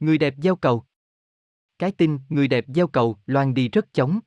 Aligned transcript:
Người 0.00 0.18
đẹp 0.18 0.34
giao 0.38 0.56
cầu. 0.56 0.84
Cái 1.78 1.92
tin, 1.92 2.18
người 2.28 2.48
đẹp 2.48 2.68
giao 2.68 2.86
cầu, 2.86 3.16
loan 3.26 3.54
đi 3.54 3.68
rất 3.68 3.92
chóng. 3.92 4.20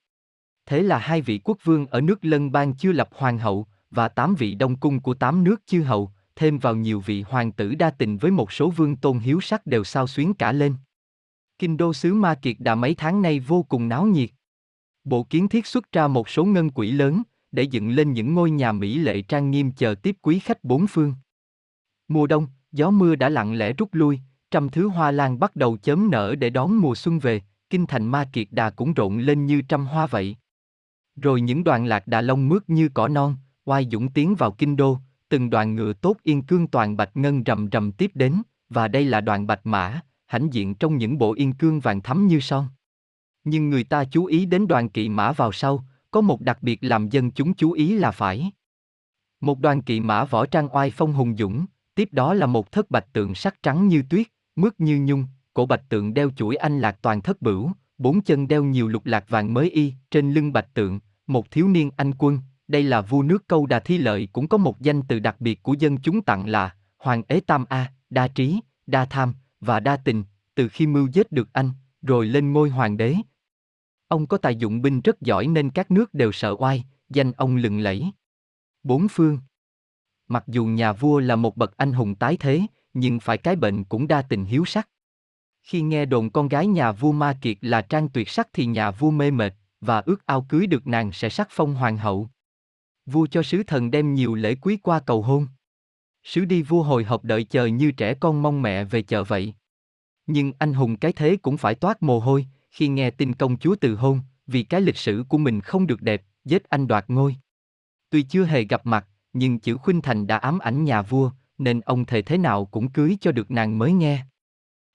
Thế 0.66 0.84
là 0.84 0.98
hai 0.98 1.22
vị 1.22 1.40
quốc 1.44 1.58
vương 1.64 1.88
ở 1.88 2.02
nước 2.02 2.26
Lân 2.26 2.52
Bang 2.52 2.74
chưa 2.74 2.92
lập 2.92 3.10
hoàng 3.12 3.38
hậu, 3.38 3.68
và 3.92 4.08
tám 4.08 4.36
vị 4.36 4.56
đông 4.56 4.76
cung 4.76 5.00
của 5.00 5.14
tám 5.14 5.44
nước 5.44 5.62
chư 5.66 5.82
hậu, 5.82 6.12
thêm 6.36 6.58
vào 6.60 6.76
nhiều 6.76 7.00
vị 7.00 7.22
hoàng 7.22 7.52
tử 7.52 7.76
đa 7.76 7.90
tình 7.90 8.18
với 8.18 8.32
một 8.32 8.52
số 8.52 8.70
vương 8.70 8.96
tôn 8.96 9.20
hiếu 9.20 9.42
sắc 9.42 9.66
đều 9.66 9.84
sao 9.84 10.08
xuyến 10.08 10.34
cả 10.34 10.52
lên. 10.52 10.76
Kinh 11.60 11.78
đô 11.78 11.94
xứ 11.94 12.14
Ma 12.14 12.36
Kiệt 12.36 12.56
đã 12.60 12.76
mấy 12.76 12.96
tháng 12.96 13.22
nay 13.22 13.40
vô 13.40 13.64
cùng 13.64 13.90
náo 13.90 14.06
nhiệt. 14.06 14.30
Bộ 15.04 15.24
kiến 15.24 15.48
thiết 15.48 15.66
xuất 15.66 15.92
ra 15.92 16.08
một 16.08 16.30
số 16.30 16.46
ngân 16.46 16.70
quỹ 16.70 16.92
lớn, 16.92 17.24
để 17.52 17.64
dựng 17.64 17.90
lên 17.90 18.14
những 18.14 18.34
ngôi 18.34 18.52
nhà 18.52 18.72
mỹ 18.72 18.98
lệ 18.98 19.22
trang 19.22 19.52
nghiêm 19.52 19.72
chờ 19.72 19.96
tiếp 19.96 20.16
quý 20.22 20.40
khách 20.40 20.64
bốn 20.64 20.88
phương. 20.88 21.14
Mùa 22.08 22.28
đông, 22.28 22.48
gió 22.72 22.92
mưa 22.92 23.16
đã 23.16 23.30
lặng 23.30 23.54
lẽ 23.54 23.74
rút 23.74 23.94
lui, 23.94 24.20
trăm 24.52 24.70
thứ 24.70 24.88
hoa 24.88 25.12
lan 25.12 25.40
bắt 25.40 25.56
đầu 25.56 25.78
chớm 25.78 26.12
nở 26.12 26.36
để 26.36 26.50
đón 26.50 26.78
mùa 26.78 26.96
xuân 26.96 27.20
về, 27.20 27.42
kinh 27.70 27.86
thành 27.86 28.08
Ma 28.08 28.30
Kiệt 28.34 28.48
Đà 28.52 28.70
cũng 28.70 28.94
rộn 28.94 29.18
lên 29.18 29.46
như 29.46 29.62
trăm 29.62 29.86
hoa 29.86 30.08
vậy. 30.08 30.38
Rồi 31.16 31.42
những 31.42 31.64
đoàn 31.64 31.86
lạc 31.86 32.08
đà 32.08 32.22
lông 32.22 32.50
mướt 32.50 32.70
như 32.70 32.90
cỏ 32.94 33.08
non, 33.08 33.36
oai 33.66 33.88
dũng 33.92 34.12
tiến 34.12 34.36
vào 34.36 34.52
kinh 34.52 34.76
đô, 34.76 34.98
từng 35.30 35.50
đoàn 35.50 35.76
ngựa 35.76 35.94
tốt 35.94 36.18
yên 36.24 36.42
cương 36.42 36.68
toàn 36.68 36.98
bạch 36.98 37.18
ngân 37.18 37.44
rầm 37.46 37.70
rầm 37.72 37.92
tiếp 37.92 38.12
đến, 38.14 38.42
và 38.70 38.88
đây 38.88 39.06
là 39.06 39.22
đoàn 39.22 39.48
bạch 39.48 39.66
mã, 39.66 40.02
hãnh 40.26 40.54
diện 40.54 40.76
trong 40.76 40.98
những 40.98 41.18
bộ 41.18 41.34
yên 41.34 41.54
cương 41.54 41.80
vàng 41.80 42.02
thắm 42.02 42.28
như 42.28 42.40
son. 42.40 42.68
Nhưng 43.44 43.70
người 43.70 43.84
ta 43.84 44.04
chú 44.06 44.26
ý 44.26 44.46
đến 44.46 44.68
đoàn 44.68 44.90
kỵ 44.90 45.10
mã 45.10 45.32
vào 45.32 45.52
sau, 45.52 45.86
có 46.12 46.22
một 46.22 46.42
đặc 46.42 46.58
biệt 46.62 46.80
làm 46.82 47.10
dân 47.10 47.32
chúng 47.32 47.54
chú 47.54 47.72
ý 47.72 47.94
là 47.94 48.12
phải. 48.12 48.52
Một 49.42 49.60
đoàn 49.60 49.82
kỵ 49.82 50.00
mã 50.00 50.24
võ 50.24 50.46
trang 50.46 50.76
oai 50.76 50.92
phong 50.92 51.14
hùng 51.14 51.36
dũng, 51.38 51.66
tiếp 51.96 52.10
đó 52.12 52.34
là 52.34 52.46
một 52.46 52.72
thất 52.72 52.92
bạch 52.92 53.14
tượng 53.14 53.36
sắc 53.36 53.64
trắng 53.64 53.88
như 53.88 54.04
tuyết, 54.10 54.28
mướt 54.62 54.80
như 54.80 55.00
nhung, 55.00 55.26
cổ 55.54 55.66
bạch 55.66 55.90
tượng 55.90 56.14
đeo 56.14 56.30
chuỗi 56.32 56.56
anh 56.56 56.80
lạc 56.80 56.98
toàn 57.02 57.22
thất 57.22 57.42
bửu, 57.42 57.72
bốn 57.98 58.22
chân 58.22 58.48
đeo 58.48 58.64
nhiều 58.64 58.88
lục 58.88 59.06
lạc 59.06 59.30
vàng 59.30 59.54
mới 59.54 59.70
y, 59.70 59.94
trên 60.12 60.34
lưng 60.34 60.54
bạch 60.54 60.74
tượng, 60.74 61.00
một 61.28 61.52
thiếu 61.52 61.68
niên 61.68 61.92
anh 61.98 62.12
quân, 62.18 62.40
đây 62.68 62.84
là 62.84 63.02
vua 63.02 63.24
nước 63.24 63.48
câu 63.48 63.66
đà 63.66 63.80
thi 63.80 63.98
lợi 63.98 64.28
cũng 64.34 64.48
có 64.48 64.58
một 64.58 64.82
danh 64.82 65.02
từ 65.02 65.20
đặc 65.20 65.36
biệt 65.42 65.64
của 65.64 65.74
dân 65.74 65.98
chúng 65.98 66.22
tặng 66.22 66.50
là 66.50 66.76
Hoàng 66.98 67.24
Ế 67.28 67.40
Tam 67.40 67.66
A, 67.70 67.92
đa 68.10 68.28
trí, 68.28 68.60
đa 68.88 69.06
tham, 69.06 69.34
và 69.60 69.80
đa 69.80 69.98
tình, 69.98 70.24
từ 70.56 70.68
khi 70.68 70.88
mưu 70.88 71.08
giết 71.08 71.32
được 71.32 71.54
anh, 71.54 71.72
rồi 72.02 72.26
lên 72.28 72.54
ngôi 72.54 72.70
hoàng 72.70 72.98
đế. 72.98 73.16
Ông 74.08 74.28
có 74.28 74.38
tài 74.38 74.56
dụng 74.56 74.82
binh 74.82 75.02
rất 75.02 75.22
giỏi 75.22 75.48
nên 75.48 75.70
các 75.70 75.92
nước 75.92 76.14
đều 76.14 76.32
sợ 76.32 76.56
oai, 76.60 76.84
danh 77.10 77.32
ông 77.32 77.56
lừng 77.56 77.80
lẫy. 77.80 78.12
Bốn 78.84 79.08
phương 79.08 79.40
Mặc 80.28 80.44
dù 80.48 80.66
nhà 80.66 80.94
vua 80.94 81.20
là 81.20 81.36
một 81.36 81.58
bậc 81.58 81.78
anh 81.78 81.94
hùng 81.94 82.16
tái 82.16 82.38
thế, 82.40 82.62
nhưng 82.94 83.20
phải 83.20 83.38
cái 83.38 83.56
bệnh 83.56 83.84
cũng 83.84 84.08
đa 84.08 84.22
tình 84.22 84.46
hiếu 84.46 84.66
sắc. 84.66 84.90
Khi 85.64 85.82
nghe 85.82 86.06
đồn 86.06 86.30
con 86.30 86.48
gái 86.48 86.68
nhà 86.68 86.92
vua 86.92 87.12
Ma 87.12 87.38
Kiệt 87.42 87.58
là 87.62 87.82
trang 87.82 88.10
tuyệt 88.10 88.30
sắc 88.30 88.48
thì 88.54 88.66
nhà 88.66 88.92
vua 88.92 89.12
mê 89.12 89.32
mệt, 89.32 89.54
và 89.82 90.00
ước 90.00 90.26
ao 90.26 90.46
cưới 90.50 90.68
được 90.68 90.88
nàng 90.88 91.12
sẽ 91.12 91.30
sắc 91.30 91.48
phong 91.52 91.76
hoàng 91.76 91.98
hậu. 91.98 92.30
Vua 93.06 93.28
cho 93.32 93.44
sứ 93.44 93.64
thần 93.64 93.92
đem 93.92 94.14
nhiều 94.14 94.36
lễ 94.36 94.56
quý 94.56 94.78
qua 94.78 95.00
cầu 95.00 95.22
hôn. 95.22 95.48
Sứ 96.24 96.46
đi 96.46 96.62
vua 96.62 96.84
hồi 96.84 97.04
hộp 97.04 97.24
đợi 97.24 97.44
chờ 97.44 97.66
như 97.66 97.92
trẻ 97.92 98.14
con 98.14 98.42
mong 98.42 98.62
mẹ 98.62 98.84
về 98.84 99.02
chợ 99.02 99.24
vậy. 99.24 99.54
Nhưng 100.28 100.54
anh 100.60 100.74
hùng 100.74 100.98
cái 100.98 101.14
thế 101.14 101.38
cũng 101.42 101.58
phải 101.58 101.76
toát 101.76 102.04
mồ 102.04 102.20
hôi, 102.20 102.46
khi 102.72 102.88
nghe 102.88 103.12
tin 103.12 103.34
công 103.34 103.58
chúa 103.58 103.76
từ 103.82 103.96
hôn, 103.96 104.22
vì 104.48 104.64
cái 104.64 104.82
lịch 104.82 104.98
sử 104.98 105.24
của 105.30 105.38
mình 105.38 105.62
không 105.62 105.88
được 105.88 106.02
đẹp, 106.02 106.24
giết 106.46 106.70
anh 106.70 106.88
đoạt 106.88 107.06
ngôi. 107.08 107.36
Tuy 108.10 108.22
chưa 108.22 108.46
hề 108.46 108.64
gặp 108.64 108.86
mặt, 108.86 109.08
nhưng 109.34 109.60
chữ 109.60 109.78
Khuynh 109.78 110.02
Thành 110.02 110.28
đã 110.28 110.38
ám 110.38 110.60
ảnh 110.60 110.84
nhà 110.84 111.02
vua, 111.02 111.32
nên 111.60 111.80
ông 111.80 112.06
thề 112.06 112.22
thế 112.22 112.38
nào 112.38 112.66
cũng 112.66 112.92
cưới 112.92 113.18
cho 113.22 113.32
được 113.32 113.52
nàng 113.52 113.78
mới 113.78 113.92
nghe. 113.94 114.26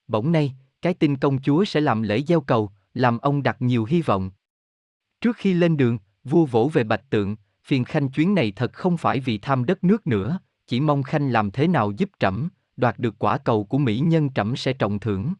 Bỗng 0.08 0.32
nay, 0.32 0.54
cái 0.82 0.94
tin 0.94 1.16
công 1.16 1.42
chúa 1.42 1.64
sẽ 1.64 1.80
làm 1.80 2.02
lễ 2.02 2.22
gieo 2.22 2.40
cầu, 2.40 2.70
làm 2.94 3.18
ông 3.18 3.42
đặt 3.42 3.56
nhiều 3.62 3.84
hy 3.84 4.02
vọng. 4.02 4.30
Trước 5.20 5.36
khi 5.36 5.54
lên 5.54 5.76
đường, 5.76 5.98
vua 6.24 6.46
vỗ 6.46 6.70
về 6.72 6.84
bạch 6.84 7.10
tượng, 7.10 7.36
phiền 7.64 7.84
khanh 7.84 8.08
chuyến 8.08 8.34
này 8.34 8.52
thật 8.56 8.72
không 8.72 8.96
phải 8.96 9.20
vì 9.20 9.38
tham 9.38 9.64
đất 9.64 9.84
nước 9.84 10.06
nữa, 10.06 10.38
chỉ 10.66 10.80
mong 10.80 11.02
khanh 11.02 11.30
làm 11.30 11.50
thế 11.50 11.68
nào 11.68 11.90
giúp 11.90 12.10
trẫm 12.18 12.48
đoạt 12.76 12.98
được 12.98 13.14
quả 13.18 13.38
cầu 13.38 13.64
của 13.64 13.78
mỹ 13.78 13.98
nhân 13.98 14.30
trẫm 14.34 14.56
sẽ 14.56 14.72
trọng 14.72 14.98
thưởng. 14.98 15.34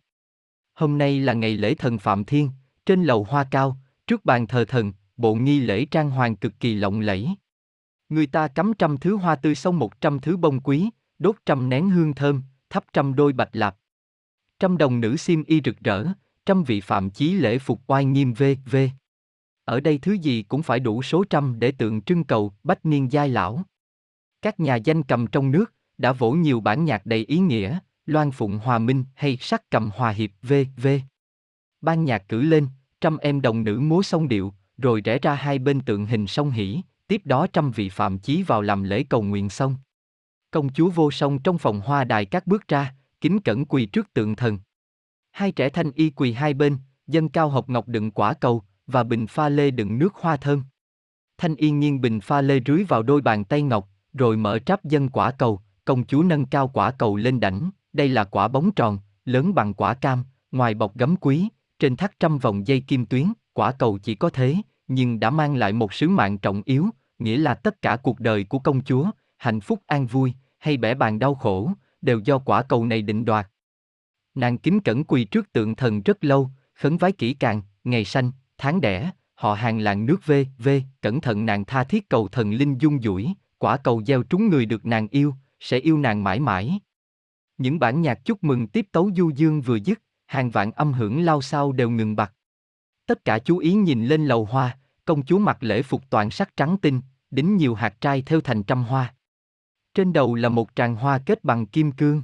Hôm 0.75 0.99
nay 0.99 1.21
là 1.21 1.33
ngày 1.33 1.56
lễ 1.56 1.75
thần 1.75 1.99
Phạm 1.99 2.25
Thiên, 2.25 2.51
trên 2.87 3.05
lầu 3.05 3.25
hoa 3.25 3.45
cao, 3.51 3.77
trước 4.06 4.25
bàn 4.25 4.47
thờ 4.47 4.65
thần, 4.65 4.93
bộ 5.17 5.35
nghi 5.35 5.61
lễ 5.61 5.85
trang 5.85 6.11
hoàng 6.11 6.37
cực 6.37 6.61
kỳ 6.61 6.75
lộng 6.75 7.01
lẫy. 7.01 7.29
Người 8.09 8.27
ta 8.27 8.49
cắm 8.49 8.73
trăm 8.79 8.97
thứ 8.97 9.17
hoa 9.17 9.37
tươi 9.37 9.55
xong 9.55 9.79
một 9.79 10.01
trăm 10.01 10.21
thứ 10.21 10.37
bông 10.37 10.61
quý, 10.61 10.91
đốt 11.25 11.37
trăm 11.47 11.69
nén 11.69 11.91
hương 11.91 12.15
thơm, 12.15 12.43
thắp 12.71 12.85
trăm 12.93 13.15
đôi 13.15 13.33
bạch 13.33 13.57
lạp. 13.57 13.77
Trăm 14.59 14.79
đồng 14.79 15.01
nữ 15.01 15.17
xiêm 15.17 15.45
y 15.45 15.61
rực 15.65 15.77
rỡ, 15.81 16.07
trăm 16.47 16.65
vị 16.65 16.81
phạm 16.81 17.11
chí 17.11 17.35
lễ 17.35 17.59
phục 17.59 17.81
oai 17.87 18.05
nghiêm 18.05 18.33
vê 18.33 18.57
vê. 18.71 18.91
Ở 19.65 19.81
đây 19.81 19.99
thứ 19.99 20.12
gì 20.12 20.43
cũng 20.43 20.62
phải 20.62 20.81
đủ 20.81 21.03
số 21.03 21.25
trăm 21.31 21.59
để 21.59 21.73
tượng 21.73 22.03
trưng 22.03 22.25
cầu 22.25 22.53
bách 22.65 22.87
niên 22.87 23.12
giai 23.12 23.29
lão. 23.29 23.62
Các 24.43 24.61
nhà 24.61 24.77
danh 24.77 25.03
cầm 25.03 25.27
trong 25.27 25.51
nước 25.51 25.73
đã 25.99 26.12
vỗ 26.12 26.33
nhiều 26.33 26.61
bản 26.61 26.85
nhạc 26.85 27.07
đầy 27.07 27.25
ý 27.25 27.39
nghĩa, 27.39 27.79
loan 28.06 28.31
phụng 28.31 28.59
hòa 28.59 28.79
minh 28.79 29.05
hay 29.15 29.37
sắc 29.41 29.71
cầm 29.71 29.91
hòa 29.95 30.11
hiệp 30.11 30.31
v.v. 30.43 30.89
Ban 31.81 32.05
nhạc 32.05 32.29
cử 32.29 32.43
lên, 32.43 32.69
trăm 33.01 33.17
em 33.17 33.41
đồng 33.41 33.65
nữ 33.65 33.81
múa 33.81 34.03
song 34.03 34.29
điệu, 34.29 34.55
rồi 34.79 35.01
rẽ 35.01 35.19
ra 35.19 35.35
hai 35.35 35.59
bên 35.59 35.81
tượng 35.81 36.06
hình 36.06 36.27
song 36.27 36.51
hỷ, 36.51 36.81
tiếp 37.09 37.23
đó 37.25 37.47
trăm 37.53 37.71
vị 37.71 37.89
phạm 37.89 38.19
chí 38.19 38.43
vào 38.43 38.62
làm 38.62 38.83
lễ 38.83 39.05
cầu 39.09 39.23
nguyện 39.23 39.51
xong. 39.51 39.77
Công 40.55 40.69
chúa 40.69 40.91
vô 40.91 41.11
song 41.11 41.39
trong 41.39 41.59
phòng 41.59 41.81
hoa 41.81 42.05
đài 42.05 42.25
các 42.25 42.47
bước 42.47 42.69
ra, 42.69 42.95
kính 43.21 43.41
cẩn 43.41 43.65
quỳ 43.65 43.87
trước 43.87 44.15
tượng 44.15 44.37
thần. 44.37 44.59
Hai 45.33 45.53
trẻ 45.53 45.69
thanh 45.69 45.93
y 45.93 46.11
quỳ 46.11 46.33
hai 46.33 46.55
bên, 46.55 46.77
dân 47.07 47.29
cao 47.29 47.49
học 47.49 47.69
ngọc 47.69 47.89
đựng 47.89 48.11
quả 48.11 48.35
cầu, 48.35 48.63
và 48.87 49.03
bình 49.03 49.27
pha 49.27 49.49
lê 49.49 49.71
đựng 49.71 49.99
nước 49.99 50.15
hoa 50.15 50.37
thơm. 50.37 50.63
Thanh 51.39 51.57
y 51.57 51.71
nghiêng 51.71 52.01
bình 52.01 52.21
pha 52.21 52.41
lê 52.41 52.61
rưới 52.67 52.85
vào 52.85 53.03
đôi 53.03 53.21
bàn 53.21 53.45
tay 53.45 53.63
ngọc, 53.63 53.89
rồi 54.13 54.37
mở 54.37 54.59
tráp 54.59 54.85
dân 54.85 55.09
quả 55.09 55.31
cầu, 55.31 55.61
công 55.85 56.07
chúa 56.07 56.23
nâng 56.23 56.47
cao 56.47 56.69
quả 56.69 56.91
cầu 56.91 57.17
lên 57.17 57.41
đảnh, 57.41 57.71
đây 57.93 58.09
là 58.09 58.25
quả 58.25 58.49
bóng 58.49 58.73
tròn, 58.73 58.99
lớn 59.25 59.55
bằng 59.55 59.75
quả 59.75 59.95
cam, 59.95 60.25
ngoài 60.53 60.75
bọc 60.75 60.97
gấm 60.97 61.17
quý, 61.17 61.49
trên 61.79 61.97
thắt 61.97 62.21
trăm 62.21 62.39
vòng 62.39 62.67
dây 62.67 62.81
kim 62.81 63.07
tuyến, 63.07 63.33
quả 63.53 63.73
cầu 63.73 63.99
chỉ 63.99 64.15
có 64.15 64.31
thế, 64.31 64.57
nhưng 64.89 65.21
đã 65.21 65.31
mang 65.31 65.57
lại 65.57 65.73
một 65.73 65.93
sứ 65.93 66.09
mạng 66.09 66.39
trọng 66.39 66.63
yếu, 66.65 66.87
nghĩa 67.19 67.37
là 67.37 67.55
tất 67.55 67.83
cả 67.83 67.97
cuộc 67.97 68.21
đời 68.21 68.45
của 68.45 68.59
công 68.59 68.85
chúa, 68.85 69.11
hạnh 69.37 69.61
phúc 69.61 69.83
an 69.87 70.07
vui, 70.07 70.35
hay 70.65 70.77
bẻ 70.77 70.95
bàn 70.95 71.19
đau 71.19 71.35
khổ, 71.35 71.73
đều 72.03 72.21
do 72.25 72.39
quả 72.39 72.63
cầu 72.63 72.87
này 72.87 73.03
định 73.03 73.25
đoạt. 73.25 73.51
Nàng 74.35 74.59
kính 74.59 74.81
cẩn 74.81 75.05
quỳ 75.05 75.25
trước 75.25 75.53
tượng 75.53 75.75
thần 75.75 76.03
rất 76.03 76.25
lâu, 76.25 76.51
khấn 76.75 76.97
vái 76.97 77.13
kỹ 77.13 77.35
càng, 77.35 77.63
ngày 77.85 78.05
sanh, 78.05 78.33
tháng 78.59 78.81
đẻ, 78.81 79.11
họ 79.35 79.55
hàng 79.55 79.79
làng 79.79 80.07
nước 80.07 80.27
vê, 80.27 80.47
vê, 80.59 80.83
cẩn 81.01 81.21
thận 81.21 81.47
nàng 81.47 81.65
tha 81.65 81.85
thiết 81.85 82.09
cầu 82.09 82.29
thần 82.29 82.53
linh 82.53 82.79
dung 82.79 83.03
dũi, 83.03 83.35
quả 83.59 83.77
cầu 83.77 84.03
gieo 84.07 84.23
trúng 84.23 84.49
người 84.49 84.67
được 84.67 84.87
nàng 84.87 85.09
yêu, 85.09 85.35
sẽ 85.61 85.79
yêu 85.79 85.99
nàng 85.99 86.25
mãi 86.25 86.41
mãi. 86.41 86.79
Những 87.59 87.79
bản 87.79 88.03
nhạc 88.03 88.25
chúc 88.25 88.45
mừng 88.45 88.67
tiếp 88.67 88.87
tấu 88.93 89.11
du 89.17 89.31
dương 89.31 89.61
vừa 89.61 89.77
dứt, 89.77 90.03
hàng 90.27 90.51
vạn 90.51 90.73
âm 90.73 90.93
hưởng 90.93 91.25
lao 91.25 91.43
sao 91.43 91.73
đều 91.73 91.91
ngừng 91.91 92.17
bặt. 92.17 92.33
Tất 93.07 93.25
cả 93.25 93.39
chú 93.39 93.59
ý 93.59 93.75
nhìn 93.75 94.07
lên 94.07 94.27
lầu 94.27 94.45
hoa, 94.45 94.79
công 95.05 95.25
chúa 95.25 95.39
mặc 95.39 95.57
lễ 95.61 95.83
phục 95.83 96.03
toàn 96.11 96.31
sắc 96.31 96.57
trắng 96.57 96.77
tinh, 96.83 97.01
đính 97.31 97.57
nhiều 97.57 97.75
hạt 97.75 98.01
trai 98.01 98.23
theo 98.23 98.41
thành 98.41 98.63
trăm 98.63 98.85
hoa. 98.85 99.14
Trên 99.94 100.12
đầu 100.12 100.34
là 100.34 100.49
một 100.49 100.69
tràng 100.75 100.97
hoa 100.97 101.19
kết 101.19 101.44
bằng 101.44 101.66
kim 101.66 101.93
cương. 101.93 102.22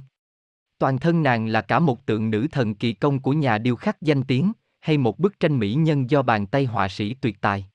Toàn 0.77 0.97
thân 0.97 1.23
nàng 1.23 1.47
là 1.47 1.61
cả 1.61 1.79
một 1.79 2.05
tượng 2.05 2.29
nữ 2.29 2.47
thần 2.51 2.75
kỳ 2.75 2.93
công 2.93 3.19
của 3.19 3.33
nhà 3.33 3.57
điêu 3.57 3.75
khắc 3.75 4.01
danh 4.01 4.23
tiếng, 4.23 4.51
hay 4.79 4.97
một 4.97 5.19
bức 5.19 5.39
tranh 5.39 5.59
mỹ 5.59 5.73
nhân 5.73 6.09
do 6.09 6.21
bàn 6.21 6.47
tay 6.47 6.65
họa 6.65 6.87
sĩ 6.87 7.13
tuyệt 7.13 7.41
tài. 7.41 7.65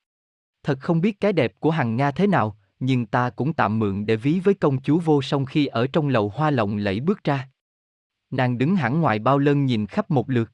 Thật 0.62 0.80
không 0.80 1.00
biết 1.00 1.20
cái 1.20 1.32
đẹp 1.32 1.60
của 1.60 1.70
hằng 1.70 1.96
Nga 1.96 2.10
thế 2.10 2.26
nào, 2.26 2.56
nhưng 2.80 3.06
ta 3.06 3.30
cũng 3.30 3.52
tạm 3.52 3.78
mượn 3.78 4.06
để 4.06 4.16
ví 4.16 4.40
với 4.40 4.54
công 4.54 4.80
chúa 4.80 4.98
vô 4.98 5.22
song 5.22 5.46
khi 5.46 5.66
ở 5.66 5.86
trong 5.86 6.08
lầu 6.08 6.28
hoa 6.28 6.50
lộng 6.50 6.76
lẫy 6.76 7.00
bước 7.00 7.24
ra. 7.24 7.48
Nàng 8.30 8.58
đứng 8.58 8.76
hẳn 8.76 9.00
ngoài 9.00 9.18
bao 9.18 9.38
lân 9.38 9.66
nhìn 9.66 9.86
khắp 9.86 10.10
một 10.10 10.30
lượt. 10.30 10.52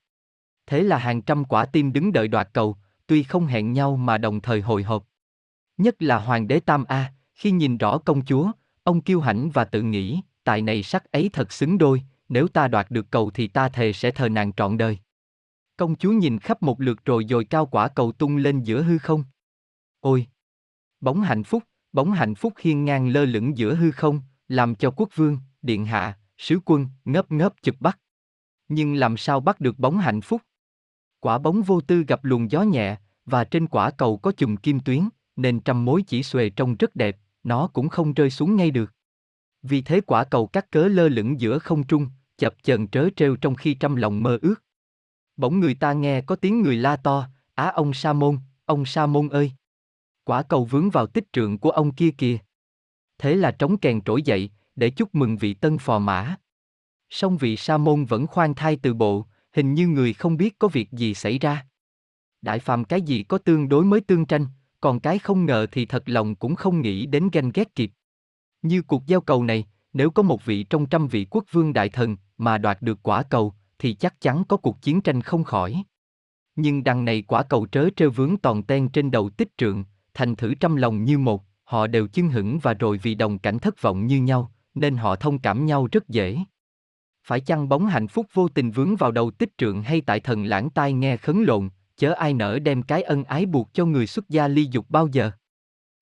Thế 0.67 0.83
là 0.83 0.99
hàng 0.99 1.23
trăm 1.23 1.45
quả 1.45 1.65
tim 1.65 1.93
đứng 1.93 2.13
đợi 2.13 2.29
đoạt 2.29 2.49
cầu, 2.53 2.77
tuy 3.07 3.23
không 3.23 3.47
hẹn 3.47 3.73
nhau 3.73 3.97
mà 3.97 4.19
đồng 4.19 4.41
thời 4.41 4.61
hồi 4.61 4.83
hộp. 4.83 5.05
Nhất 5.77 6.03
là 6.03 6.19
hoàng 6.19 6.49
đế 6.49 6.61
Tam 6.61 6.85
A, 6.85 7.13
khi 7.35 7.51
nhìn 7.51 7.79
rõ 7.79 7.99
công 7.99 8.25
chúa, 8.25 8.53
ông 8.85 9.01
kiêu 9.01 9.21
hãnh 9.21 9.51
và 9.51 9.65
tự 9.65 9.83
nghĩ, 9.83 10.21
tài 10.45 10.63
này 10.63 10.83
sắc 10.83 11.13
ấy 11.13 11.31
thật 11.33 11.53
xứng 11.53 11.79
đôi, 11.79 12.03
nếu 12.29 12.49
ta 12.49 12.69
đoạt 12.69 12.91
được 12.91 13.11
cầu 13.11 13.31
thì 13.31 13.49
ta 13.49 13.69
thề 13.69 13.93
sẽ 13.93 14.11
thờ 14.11 14.29
nàng 14.29 14.53
trọn 14.53 14.79
đời. 14.79 14.99
Công 15.77 15.97
chúa 15.97 16.13
nhìn 16.13 16.39
khắp 16.39 16.63
một 16.63 16.81
lượt 16.81 17.05
rồi 17.05 17.25
dồi 17.29 17.45
cao 17.45 17.67
quả 17.67 17.89
cầu 17.89 18.13
tung 18.13 18.37
lên 18.37 18.63
giữa 18.63 18.83
hư 18.83 18.99
không. 18.99 19.25
Ôi! 20.01 20.27
Bóng 21.01 21.21
hạnh 21.21 21.45
phúc, 21.45 21.63
bóng 21.93 22.13
hạnh 22.13 22.35
phúc 22.35 22.53
hiên 22.59 22.85
ngang 22.85 23.09
lơ 23.09 23.25
lửng 23.25 23.59
giữa 23.59 23.75
hư 23.75 23.91
không, 23.91 24.21
làm 24.49 24.75
cho 24.75 24.91
quốc 24.91 25.09
vương, 25.15 25.39
điện 25.63 25.87
hạ, 25.87 26.19
sứ 26.39 26.59
quân, 26.65 26.89
ngớp 27.05 27.33
ngớp 27.33 27.55
chụp 27.63 27.75
bắt. 27.81 27.99
Nhưng 28.69 28.95
làm 28.95 29.17
sao 29.17 29.41
bắt 29.41 29.61
được 29.61 29.79
bóng 29.79 29.99
hạnh 29.99 30.21
phúc? 30.21 30.43
Quả 31.21 31.39
bóng 31.39 31.63
vô 31.63 31.81
tư 31.81 32.05
gặp 32.09 32.25
luồng 32.25 32.51
gió 32.51 32.63
nhẹ, 32.63 32.97
và 33.27 33.45
trên 33.45 33.67
quả 33.67 33.91
cầu 33.91 34.17
có 34.17 34.33
chùm 34.33 34.57
kim 34.57 34.81
tuyến, 34.81 35.09
nên 35.37 35.61
trăm 35.61 35.85
mối 35.85 36.03
chỉ 36.07 36.23
xuề 36.23 36.51
trông 36.51 36.77
rất 36.77 36.97
đẹp, 36.97 37.17
nó 37.45 37.67
cũng 37.73 37.89
không 37.89 38.15
rơi 38.15 38.31
xuống 38.31 38.57
ngay 38.57 38.71
được. 38.71 38.93
Vì 39.63 39.83
thế 39.83 40.01
quả 40.01 40.25
cầu 40.25 40.47
cắt 40.47 40.71
cớ 40.71 40.89
lơ 40.89 41.09
lửng 41.09 41.41
giữa 41.41 41.59
không 41.59 41.87
trung, 41.87 42.09
chập 42.39 42.55
chờn 42.63 42.89
trớ 42.89 43.09
trêu 43.17 43.37
trong 43.37 43.55
khi 43.55 43.75
trăm 43.75 43.97
lòng 43.97 44.23
mơ 44.23 44.39
ước. 44.43 44.55
Bỗng 45.37 45.61
người 45.61 45.75
ta 45.75 45.93
nghe 45.93 46.21
có 46.21 46.37
tiếng 46.37 46.63
người 46.63 46.77
la 46.77 46.97
to, 46.97 47.29
á 47.55 47.69
ông 47.75 47.95
Sa 47.95 48.13
môn, 48.13 48.39
ông 48.65 48.85
Sa 48.85 49.07
môn 49.07 49.29
ơi! 49.29 49.53
Quả 50.25 50.43
cầu 50.43 50.65
vướng 50.65 50.91
vào 50.91 51.07
tích 51.07 51.33
trượng 51.33 51.59
của 51.59 51.71
ông 51.71 51.95
kia 51.95 52.11
kìa. 52.19 52.39
Thế 53.19 53.35
là 53.35 53.51
trống 53.51 53.79
kèn 53.79 54.01
trỗi 54.01 54.23
dậy, 54.23 54.51
để 54.77 54.91
chúc 54.91 55.15
mừng 55.15 55.37
vị 55.37 55.55
tân 55.55 55.79
phò 55.79 55.99
mã. 55.99 56.37
Song 57.11 57.37
vị 57.37 57.57
sa 57.57 57.79
môn 57.79 58.05
vẫn 58.05 58.27
khoan 58.27 58.55
thai 58.55 58.77
từ 58.83 58.95
bộ, 58.95 59.27
hình 59.53 59.75
như 59.75 59.89
người 59.89 60.13
không 60.13 60.37
biết 60.37 60.59
có 60.59 60.69
việc 60.69 60.93
gì 60.93 61.15
xảy 61.15 61.39
ra. 61.39 61.67
Đại 62.43 62.59
phàm 62.59 62.85
cái 62.85 63.03
gì 63.03 63.23
có 63.23 63.39
tương 63.39 63.69
đối 63.69 63.85
mới 63.85 64.01
tương 64.01 64.27
tranh, 64.27 64.47
còn 64.83 65.01
cái 65.01 65.19
không 65.19 65.47
ngờ 65.47 65.67
thì 65.73 65.87
thật 65.87 66.03
lòng 66.07 66.35
cũng 66.35 66.55
không 66.55 66.81
nghĩ 66.81 67.07
đến 67.07 67.29
ganh 67.33 67.51
ghét 67.55 67.75
kịp. 67.75 67.93
Như 68.63 68.83
cuộc 68.83 69.07
giao 69.07 69.21
cầu 69.21 69.45
này, 69.45 69.67
nếu 69.93 70.11
có 70.11 70.23
một 70.23 70.45
vị 70.45 70.63
trong 70.63 70.87
trăm 70.87 71.09
vị 71.09 71.27
quốc 71.31 71.45
vương 71.53 71.73
đại 71.73 71.89
thần 71.89 72.17
mà 72.39 72.59
đoạt 72.59 72.83
được 72.83 72.99
quả 73.03 73.23
cầu, 73.23 73.55
thì 73.79 73.95
chắc 73.95 74.21
chắn 74.21 74.45
có 74.49 74.57
cuộc 74.57 74.83
chiến 74.83 75.01
tranh 75.01 75.21
không 75.21 75.45
khỏi. 75.45 75.83
Nhưng 76.57 76.85
đằng 76.85 77.05
này 77.05 77.23
quả 77.23 77.43
cầu 77.43 77.67
trớ 77.73 77.89
trêu 77.97 78.11
vướng 78.11 78.37
toàn 78.37 78.63
ten 78.63 78.89
trên 78.89 79.11
đầu 79.11 79.31
tích 79.31 79.49
trượng, 79.57 79.85
thành 80.15 80.37
thử 80.37 80.55
trăm 80.55 80.77
lòng 80.77 81.05
như 81.05 81.19
một, 81.19 81.45
họ 81.65 81.87
đều 81.87 82.07
chưng 82.07 82.29
hững 82.29 82.59
và 82.59 82.75
rồi 82.75 82.99
vì 83.03 83.15
đồng 83.15 83.39
cảnh 83.39 83.59
thất 83.59 83.83
vọng 83.83 84.07
như 84.07 84.23
nhau, 84.23 84.53
nên 84.75 84.97
họ 84.97 85.17
thông 85.17 85.39
cảm 85.39 85.67
nhau 85.67 85.89
rất 85.93 86.09
dễ. 86.09 86.39
Phải 87.27 87.41
chăng 87.41 87.69
bóng 87.69 87.87
hạnh 87.87 88.09
phúc 88.09 88.27
vô 88.33 88.49
tình 88.49 88.71
vướng 88.71 88.97
vào 88.97 89.13
đầu 89.13 89.31
tích 89.31 89.59
trượng 89.59 89.83
hay 89.83 90.01
tại 90.01 90.21
thần 90.21 90.45
lãng 90.45 90.71
tai 90.71 90.93
nghe 90.93 91.17
khấn 91.17 91.43
lộn, 91.43 91.69
chớ 92.03 92.13
ai 92.13 92.35
nỡ 92.35 92.59
đem 92.59 92.83
cái 92.83 93.03
ân 93.03 93.25
ái 93.25 93.47
buộc 93.47 93.71
cho 93.73 93.87
người 93.87 94.07
xuất 94.07 94.29
gia 94.29 94.49
ly 94.49 94.69
dục 94.71 94.87
bao 94.89 95.09
giờ? 95.13 95.31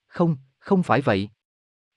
Không, 0.08 0.38
không 0.60 0.84
phải 0.84 1.02
vậy. 1.02 1.30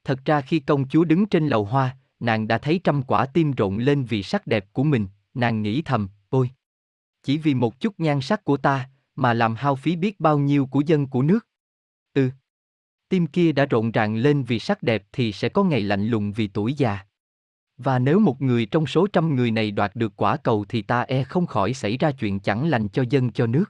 Thật 0.05 0.19
ra 0.25 0.41
khi 0.41 0.61
công 0.61 0.89
chúa 0.89 1.05
đứng 1.05 1.27
trên 1.27 1.49
lầu 1.49 1.65
hoa, 1.65 1.97
nàng 2.21 2.49
đã 2.49 2.59
thấy 2.59 2.81
trăm 2.85 3.03
quả 3.03 3.27
tim 3.27 3.53
rộn 3.53 3.79
lên 3.79 4.05
vì 4.05 4.23
sắc 4.23 4.47
đẹp 4.47 4.73
của 4.73 4.85
mình, 4.85 5.07
nàng 5.35 5.63
nghĩ 5.63 5.83
thầm, 5.83 6.09
ôi! 6.29 6.51
Chỉ 7.23 7.39
vì 7.39 7.55
một 7.55 7.81
chút 7.81 8.01
nhan 8.01 8.21
sắc 8.21 8.45
của 8.45 8.57
ta, 8.57 8.91
mà 9.15 9.35
làm 9.35 9.55
hao 9.55 9.77
phí 9.77 9.97
biết 9.97 10.21
bao 10.21 10.39
nhiêu 10.39 10.67
của 10.67 10.81
dân 10.81 11.07
của 11.07 11.23
nước. 11.23 11.47
Ừ. 12.15 12.31
Tim 13.09 13.27
kia 13.27 13.53
đã 13.53 13.67
rộn 13.67 13.91
ràng 13.91 14.17
lên 14.17 14.43
vì 14.43 14.59
sắc 14.59 14.83
đẹp 14.83 15.05
thì 15.13 15.33
sẽ 15.33 15.49
có 15.49 15.65
ngày 15.65 15.81
lạnh 15.81 16.07
lùng 16.07 16.33
vì 16.33 16.49
tuổi 16.49 16.75
già. 16.75 16.99
Và 17.77 17.99
nếu 17.99 18.19
một 18.19 18.43
người 18.43 18.67
trong 18.67 18.87
số 18.87 19.07
trăm 19.07 19.37
người 19.37 19.51
này 19.51 19.71
đoạt 19.71 19.97
được 19.97 20.13
quả 20.17 20.37
cầu 20.37 20.65
thì 20.69 20.83
ta 20.83 21.01
e 21.01 21.25
không 21.25 21.47
khỏi 21.47 21.75
xảy 21.75 21.97
ra 21.97 22.13
chuyện 22.13 22.41
chẳng 22.41 22.69
lành 22.69 22.89
cho 22.89 23.05
dân 23.11 23.33
cho 23.33 23.47
nước. 23.47 23.65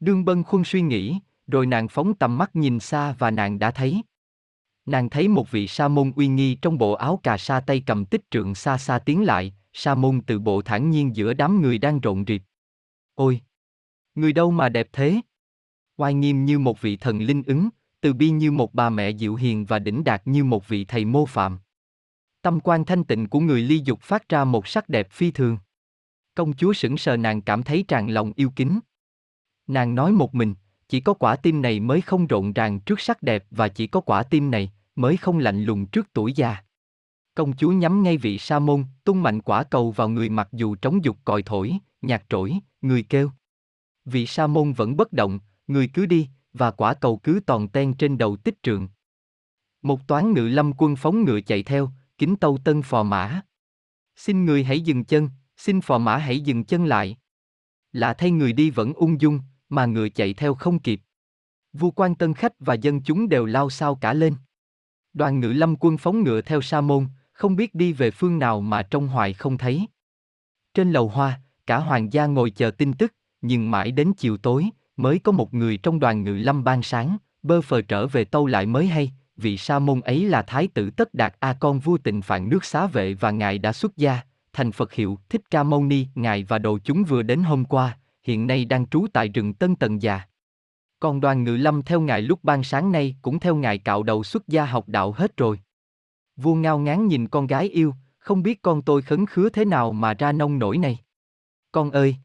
Đương 0.00 0.24
Bân 0.24 0.42
Khuân 0.42 0.64
suy 0.64 0.80
nghĩ, 0.80 1.18
rồi 1.46 1.66
nàng 1.66 1.88
phóng 1.88 2.14
tầm 2.14 2.38
mắt 2.38 2.56
nhìn 2.56 2.80
xa 2.80 3.14
và 3.18 3.30
nàng 3.30 3.58
đã 3.58 3.70
thấy. 3.70 4.02
Nàng 4.86 5.10
thấy 5.10 5.28
một 5.28 5.50
vị 5.50 5.66
sa 5.66 5.88
môn 5.88 6.12
uy 6.16 6.28
nghi 6.28 6.54
trong 6.54 6.78
bộ 6.78 6.92
áo 6.92 7.20
cà 7.22 7.36
sa 7.36 7.60
tay 7.60 7.82
cầm 7.86 8.04
tích 8.04 8.30
trượng 8.30 8.54
xa 8.54 8.78
xa 8.78 8.98
tiến 8.98 9.24
lại, 9.24 9.54
sa 9.72 9.94
môn 9.94 10.20
từ 10.26 10.38
bộ 10.38 10.62
thản 10.62 10.90
nhiên 10.90 11.16
giữa 11.16 11.34
đám 11.34 11.62
người 11.62 11.78
đang 11.78 12.00
rộn 12.00 12.24
rịp. 12.26 12.42
Ôi! 13.14 13.40
Người 14.14 14.32
đâu 14.32 14.50
mà 14.50 14.68
đẹp 14.68 14.88
thế? 14.92 15.20
Oai 15.96 16.14
nghiêm 16.14 16.44
như 16.44 16.58
một 16.58 16.80
vị 16.80 16.96
thần 16.96 17.18
linh 17.18 17.42
ứng, 17.46 17.68
từ 18.00 18.12
bi 18.12 18.30
như 18.30 18.52
một 18.52 18.74
bà 18.74 18.90
mẹ 18.90 19.10
dịu 19.10 19.34
hiền 19.34 19.64
và 19.64 19.78
đỉnh 19.78 20.04
đạt 20.04 20.22
như 20.24 20.44
một 20.44 20.68
vị 20.68 20.84
thầy 20.84 21.04
mô 21.04 21.26
phạm. 21.26 21.58
Tâm 22.42 22.60
quan 22.60 22.84
thanh 22.84 23.04
tịnh 23.04 23.28
của 23.28 23.40
người 23.40 23.62
ly 23.62 23.82
dục 23.84 24.00
phát 24.00 24.28
ra 24.28 24.44
một 24.44 24.66
sắc 24.66 24.88
đẹp 24.88 25.10
phi 25.10 25.30
thường. 25.30 25.58
Công 26.34 26.52
chúa 26.52 26.72
sững 26.72 26.96
sờ 26.96 27.16
nàng 27.16 27.42
cảm 27.42 27.62
thấy 27.62 27.84
tràn 27.88 28.10
lòng 28.10 28.32
yêu 28.36 28.52
kính. 28.56 28.80
Nàng 29.70 29.94
nói 29.94 30.12
một 30.12 30.34
mình, 30.34 30.54
chỉ 30.88 31.00
có 31.00 31.14
quả 31.14 31.36
tim 31.36 31.62
này 31.62 31.80
mới 31.80 32.00
không 32.00 32.26
rộn 32.26 32.52
ràng 32.52 32.80
trước 32.80 33.00
sắc 33.00 33.22
đẹp 33.22 33.44
và 33.50 33.68
chỉ 33.68 33.86
có 33.86 34.00
quả 34.00 34.22
tim 34.22 34.50
này 34.50 34.72
mới 34.96 35.16
không 35.16 35.38
lạnh 35.38 35.64
lùng 35.64 35.86
trước 35.86 36.08
tuổi 36.12 36.32
già. 36.32 36.56
Công 37.34 37.56
chúa 37.56 37.72
nhắm 37.72 38.02
ngay 38.02 38.16
vị 38.16 38.38
sa 38.38 38.58
môn, 38.58 38.84
tung 39.04 39.22
mạnh 39.22 39.42
quả 39.42 39.64
cầu 39.64 39.90
vào 39.90 40.08
người 40.08 40.28
mặc 40.28 40.48
dù 40.52 40.74
trống 40.74 41.04
dục 41.04 41.16
còi 41.24 41.42
thổi, 41.42 41.78
nhạc 42.02 42.24
trỗi, 42.28 42.54
người 42.80 43.02
kêu. 43.02 43.30
Vị 44.04 44.26
sa 44.26 44.46
môn 44.46 44.72
vẫn 44.72 44.96
bất 44.96 45.12
động, 45.12 45.38
người 45.66 45.88
cứ 45.94 46.06
đi, 46.06 46.28
và 46.52 46.70
quả 46.70 46.94
cầu 46.94 47.16
cứ 47.16 47.40
toàn 47.46 47.68
ten 47.68 47.94
trên 47.94 48.18
đầu 48.18 48.36
tích 48.36 48.62
trượng. 48.62 48.88
Một 49.82 50.06
toán 50.06 50.32
ngự 50.32 50.48
lâm 50.48 50.72
quân 50.78 50.96
phóng 50.96 51.24
ngựa 51.24 51.40
chạy 51.40 51.62
theo, 51.62 51.90
kính 52.18 52.36
tâu 52.36 52.58
tân 52.64 52.82
phò 52.82 53.02
mã. 53.02 53.40
Xin 54.16 54.44
người 54.44 54.64
hãy 54.64 54.80
dừng 54.80 55.04
chân, 55.04 55.28
xin 55.56 55.80
phò 55.80 55.98
mã 55.98 56.16
hãy 56.16 56.40
dừng 56.40 56.64
chân 56.64 56.84
lại. 56.84 57.16
Lạ 57.92 58.14
thay 58.14 58.30
người 58.30 58.52
đi 58.52 58.70
vẫn 58.70 58.92
ung 58.92 59.20
dung, 59.20 59.40
mà 59.70 59.86
ngựa 59.86 60.08
chạy 60.08 60.34
theo 60.34 60.54
không 60.54 60.78
kịp. 60.78 61.00
Vua 61.72 61.90
quan 61.90 62.14
tân 62.14 62.34
khách 62.34 62.52
và 62.58 62.74
dân 62.74 63.02
chúng 63.02 63.28
đều 63.28 63.46
lao 63.46 63.70
sao 63.70 63.94
cả 63.94 64.12
lên. 64.12 64.34
Đoàn 65.12 65.40
ngự 65.40 65.52
lâm 65.52 65.76
quân 65.80 65.96
phóng 65.96 66.22
ngựa 66.22 66.40
theo 66.40 66.60
sa 66.60 66.80
môn, 66.80 67.06
không 67.32 67.56
biết 67.56 67.74
đi 67.74 67.92
về 67.92 68.10
phương 68.10 68.38
nào 68.38 68.60
mà 68.60 68.82
trong 68.82 69.08
hoài 69.08 69.32
không 69.32 69.58
thấy. 69.58 69.86
Trên 70.74 70.92
lầu 70.92 71.08
hoa, 71.08 71.40
cả 71.66 71.78
hoàng 71.78 72.12
gia 72.12 72.26
ngồi 72.26 72.50
chờ 72.50 72.70
tin 72.70 72.92
tức, 72.92 73.14
nhưng 73.40 73.70
mãi 73.70 73.90
đến 73.92 74.12
chiều 74.16 74.36
tối, 74.36 74.70
mới 74.96 75.18
có 75.18 75.32
một 75.32 75.54
người 75.54 75.76
trong 75.76 76.00
đoàn 76.00 76.24
ngự 76.24 76.34
lâm 76.34 76.64
ban 76.64 76.82
sáng, 76.82 77.16
bơ 77.42 77.60
phờ 77.60 77.82
trở 77.82 78.06
về 78.06 78.24
tâu 78.24 78.46
lại 78.46 78.66
mới 78.66 78.86
hay, 78.86 79.12
vị 79.36 79.56
sa 79.56 79.78
môn 79.78 80.00
ấy 80.00 80.24
là 80.24 80.42
thái 80.42 80.68
tử 80.68 80.90
tất 80.90 81.14
đạt 81.14 81.34
a 81.40 81.52
con 81.60 81.78
vua 81.78 81.98
tịnh 81.98 82.22
phạn 82.22 82.48
nước 82.48 82.64
xá 82.64 82.86
vệ 82.86 83.14
và 83.14 83.30
ngài 83.30 83.58
đã 83.58 83.72
xuất 83.72 83.96
gia, 83.96 84.20
thành 84.52 84.72
Phật 84.72 84.92
hiệu 84.92 85.18
Thích 85.28 85.42
Ca 85.50 85.62
Mâu 85.62 85.84
Ni, 85.84 86.06
ngài 86.14 86.44
và 86.44 86.58
đồ 86.58 86.78
chúng 86.84 87.04
vừa 87.04 87.22
đến 87.22 87.42
hôm 87.42 87.64
qua, 87.64 87.98
hiện 88.30 88.46
nay 88.46 88.64
đang 88.64 88.86
trú 88.86 89.06
tại 89.12 89.28
rừng 89.28 89.54
Tân 89.54 89.76
Tần 89.76 90.02
già. 90.02 90.20
Còn 91.00 91.20
đoàn 91.20 91.44
ngự 91.44 91.56
lâm 91.56 91.82
theo 91.82 92.00
ngài 92.00 92.22
lúc 92.22 92.44
ban 92.44 92.62
sáng 92.62 92.92
nay 92.92 93.16
cũng 93.22 93.40
theo 93.40 93.56
ngài 93.56 93.78
cạo 93.78 94.02
đầu 94.02 94.24
xuất 94.24 94.48
gia 94.48 94.64
học 94.64 94.88
đạo 94.88 95.12
hết 95.12 95.36
rồi. 95.36 95.60
Vua 96.36 96.54
ngao 96.54 96.78
ngán 96.78 97.06
nhìn 97.06 97.28
con 97.28 97.46
gái 97.46 97.68
yêu, 97.68 97.94
không 98.18 98.42
biết 98.42 98.62
con 98.62 98.82
tôi 98.82 99.02
khấn 99.02 99.26
khứa 99.26 99.48
thế 99.48 99.64
nào 99.64 99.92
mà 99.92 100.14
ra 100.14 100.32
nông 100.32 100.58
nổi 100.58 100.78
này. 100.78 100.98
Con 101.72 101.90
ơi! 101.90 102.16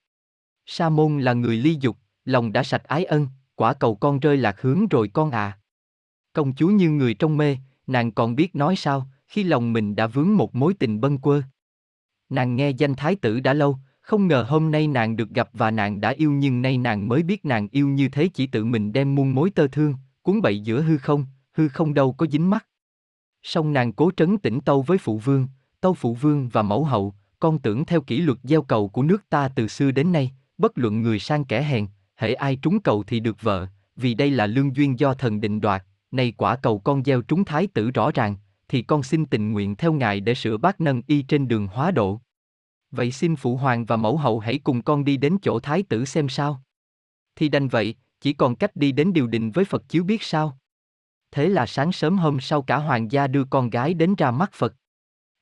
Sa 0.65 0.89
môn 0.89 1.19
là 1.19 1.33
người 1.33 1.57
ly 1.57 1.77
dục, 1.81 1.97
lòng 2.25 2.53
đã 2.53 2.63
sạch 2.63 2.83
ái 2.83 3.05
ân, 3.05 3.27
quả 3.55 3.73
cầu 3.73 3.95
con 3.95 4.19
rơi 4.19 4.37
lạc 4.37 4.61
hướng 4.61 4.87
rồi 4.87 5.09
con 5.13 5.31
à. 5.31 5.59
Công 6.33 6.55
chúa 6.55 6.67
như 6.67 6.89
người 6.89 7.13
trong 7.13 7.37
mê, 7.37 7.57
nàng 7.87 8.11
còn 8.11 8.35
biết 8.35 8.55
nói 8.55 8.75
sao, 8.75 9.09
khi 9.27 9.43
lòng 9.43 9.73
mình 9.73 9.95
đã 9.95 10.07
vướng 10.07 10.37
một 10.37 10.55
mối 10.55 10.73
tình 10.79 11.01
bâng 11.01 11.17
quơ. 11.17 11.41
Nàng 12.29 12.55
nghe 12.55 12.69
danh 12.69 12.95
thái 12.95 13.15
tử 13.15 13.39
đã 13.39 13.53
lâu, 13.53 13.77
không 14.05 14.27
ngờ 14.27 14.45
hôm 14.47 14.71
nay 14.71 14.87
nàng 14.87 15.15
được 15.15 15.29
gặp 15.29 15.49
và 15.53 15.71
nàng 15.71 16.01
đã 16.01 16.09
yêu 16.09 16.31
nhưng 16.31 16.61
nay 16.61 16.77
nàng 16.77 17.07
mới 17.07 17.23
biết 17.23 17.45
nàng 17.45 17.67
yêu 17.71 17.87
như 17.87 18.09
thế 18.09 18.29
chỉ 18.33 18.47
tự 18.47 18.65
mình 18.65 18.93
đem 18.93 19.15
muôn 19.15 19.35
mối 19.35 19.49
tơ 19.49 19.67
thương, 19.67 19.95
cuốn 20.21 20.41
bậy 20.41 20.59
giữa 20.59 20.81
hư 20.81 20.97
không, 20.97 21.25
hư 21.53 21.67
không 21.67 21.93
đâu 21.93 22.13
có 22.13 22.25
dính 22.31 22.49
mắt. 22.49 22.65
Song 23.43 23.73
nàng 23.73 23.93
cố 23.93 24.11
trấn 24.17 24.37
tĩnh 24.37 24.61
tâu 24.61 24.81
với 24.81 24.97
phụ 24.97 25.17
vương, 25.17 25.47
tâu 25.81 25.93
phụ 25.93 26.13
vương 26.13 26.49
và 26.49 26.61
mẫu 26.61 26.83
hậu, 26.83 27.13
con 27.39 27.59
tưởng 27.59 27.85
theo 27.85 28.01
kỷ 28.01 28.17
luật 28.17 28.37
gieo 28.43 28.61
cầu 28.61 28.89
của 28.89 29.03
nước 29.03 29.29
ta 29.29 29.47
từ 29.47 29.67
xưa 29.67 29.91
đến 29.91 30.11
nay, 30.11 30.31
bất 30.57 30.77
luận 30.77 31.01
người 31.01 31.19
sang 31.19 31.45
kẻ 31.45 31.63
hèn, 31.63 31.87
hễ 32.15 32.33
ai 32.33 32.55
trúng 32.55 32.79
cầu 32.79 33.03
thì 33.07 33.19
được 33.19 33.41
vợ, 33.41 33.67
vì 33.95 34.13
đây 34.13 34.31
là 34.31 34.47
lương 34.47 34.75
duyên 34.75 34.99
do 34.99 35.13
thần 35.13 35.41
định 35.41 35.61
đoạt, 35.61 35.83
nay 36.11 36.33
quả 36.37 36.55
cầu 36.55 36.79
con 36.79 37.03
gieo 37.03 37.21
trúng 37.21 37.45
thái 37.45 37.67
tử 37.67 37.91
rõ 37.91 38.11
ràng, 38.11 38.35
thì 38.69 38.81
con 38.81 39.03
xin 39.03 39.25
tình 39.25 39.51
nguyện 39.51 39.75
theo 39.75 39.93
ngài 39.93 40.19
để 40.19 40.35
sửa 40.35 40.57
bác 40.57 40.81
nâng 40.81 41.01
y 41.07 41.21
trên 41.21 41.47
đường 41.47 41.67
hóa 41.67 41.91
độ. 41.91 42.21
Vậy 42.95 43.11
xin 43.11 43.35
phụ 43.35 43.57
hoàng 43.57 43.85
và 43.85 43.97
mẫu 43.97 44.17
hậu 44.17 44.39
hãy 44.39 44.59
cùng 44.63 44.81
con 44.81 45.05
đi 45.05 45.17
đến 45.17 45.37
chỗ 45.41 45.59
thái 45.59 45.83
tử 45.83 46.05
xem 46.05 46.29
sao. 46.29 46.61
Thì 47.35 47.49
đành 47.49 47.67
vậy, 47.67 47.95
chỉ 48.21 48.33
còn 48.33 48.55
cách 48.55 48.75
đi 48.75 48.91
đến 48.91 49.13
điều 49.13 49.27
đình 49.27 49.51
với 49.51 49.65
Phật 49.65 49.89
chiếu 49.89 50.03
biết 50.03 50.23
sao. 50.23 50.57
Thế 51.31 51.49
là 51.49 51.65
sáng 51.65 51.91
sớm 51.91 52.17
hôm 52.17 52.39
sau 52.39 52.61
cả 52.61 52.77
hoàng 52.77 53.11
gia 53.11 53.27
đưa 53.27 53.43
con 53.43 53.69
gái 53.69 53.93
đến 53.93 54.15
ra 54.15 54.31
mắt 54.31 54.51
Phật. 54.53 54.73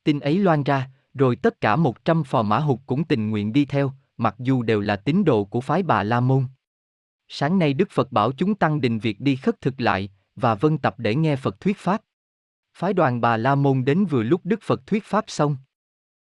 Tin 0.03 0.19
ấy 0.19 0.39
loan 0.39 0.63
ra, 0.63 0.89
rồi 1.13 1.35
tất 1.35 1.61
cả 1.61 1.75
một 1.75 2.05
trăm 2.05 2.23
phò 2.23 2.41
mã 2.41 2.59
hụt 2.59 2.79
cũng 2.85 3.03
tình 3.03 3.29
nguyện 3.29 3.53
đi 3.53 3.65
theo, 3.65 3.91
mặc 4.17 4.35
dù 4.39 4.63
đều 4.63 4.81
là 4.81 4.95
tín 4.95 5.23
đồ 5.25 5.45
của 5.45 5.61
phái 5.61 5.83
bà 5.83 6.03
La 6.03 6.19
Môn. 6.19 6.45
Sáng 7.27 7.59
nay 7.59 7.73
Đức 7.73 7.91
Phật 7.91 8.11
bảo 8.11 8.31
chúng 8.31 8.55
tăng 8.55 8.81
đình 8.81 8.99
việc 8.99 9.19
đi 9.19 9.35
khất 9.35 9.61
thực 9.61 9.81
lại, 9.81 10.09
và 10.35 10.55
vân 10.55 10.77
tập 10.77 10.95
để 10.97 11.15
nghe 11.15 11.35
Phật 11.35 11.59
thuyết 11.59 11.77
Pháp. 11.77 12.01
Phái 12.77 12.93
đoàn 12.93 13.21
bà 13.21 13.37
La 13.37 13.55
Môn 13.55 13.85
đến 13.85 14.05
vừa 14.05 14.23
lúc 14.23 14.41
Đức 14.43 14.59
Phật 14.63 14.87
thuyết 14.87 15.03
Pháp 15.03 15.25
xong. 15.27 15.57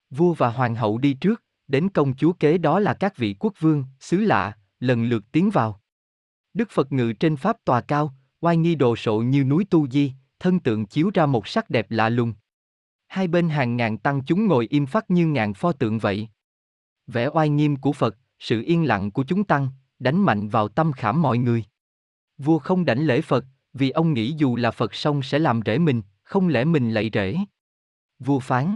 Vua 0.09 0.33
và 0.33 0.49
hoàng 0.49 0.75
hậu 0.75 0.97
đi 0.97 1.13
trước, 1.13 1.43
đến 1.67 1.89
công 1.89 2.15
chúa 2.15 2.33
kế 2.33 2.57
đó 2.57 2.79
là 2.79 2.93
các 2.93 3.17
vị 3.17 3.35
quốc 3.39 3.53
vương, 3.59 3.85
xứ 3.99 4.17
lạ, 4.17 4.57
lần 4.79 5.03
lượt 5.03 5.23
tiến 5.31 5.49
vào. 5.49 5.81
Đức 6.53 6.69
Phật 6.71 6.91
ngự 6.91 7.13
trên 7.13 7.37
Pháp 7.37 7.57
tòa 7.65 7.81
cao, 7.81 8.13
oai 8.39 8.57
nghi 8.57 8.75
đồ 8.75 8.95
sộ 8.95 9.19
như 9.19 9.43
núi 9.43 9.65
Tu 9.69 9.87
Di, 9.87 10.13
thân 10.39 10.59
tượng 10.59 10.85
chiếu 10.85 11.11
ra 11.13 11.25
một 11.25 11.47
sắc 11.47 11.69
đẹp 11.69 11.85
lạ 11.89 12.09
lùng. 12.09 12.33
Hai 13.07 13.27
bên 13.27 13.49
hàng 13.49 13.77
ngàn 13.77 13.97
tăng 13.97 14.21
chúng 14.25 14.47
ngồi 14.47 14.67
im 14.69 14.85
phát 14.85 15.11
như 15.11 15.27
ngàn 15.27 15.53
pho 15.53 15.71
tượng 15.71 15.99
vậy. 15.99 16.29
Vẻ 17.07 17.29
oai 17.33 17.49
nghiêm 17.49 17.75
của 17.75 17.93
Phật, 17.93 18.17
sự 18.39 18.61
yên 18.61 18.87
lặng 18.87 19.11
của 19.11 19.23
chúng 19.23 19.43
tăng, 19.43 19.69
đánh 19.99 20.21
mạnh 20.21 20.49
vào 20.49 20.67
tâm 20.67 20.91
khảm 20.91 21.21
mọi 21.21 21.37
người. 21.37 21.63
Vua 22.37 22.59
không 22.59 22.85
đảnh 22.85 23.05
lễ 23.05 23.21
Phật, 23.21 23.45
vì 23.73 23.89
ông 23.89 24.13
nghĩ 24.13 24.33
dù 24.37 24.55
là 24.55 24.71
Phật 24.71 24.95
xong 24.95 25.23
sẽ 25.23 25.39
làm 25.39 25.59
rễ 25.65 25.77
mình, 25.77 26.01
không 26.23 26.47
lẽ 26.47 26.65
mình 26.65 26.91
lạy 26.91 27.09
rễ. 27.13 27.37
Vua 28.19 28.39
phán. 28.39 28.75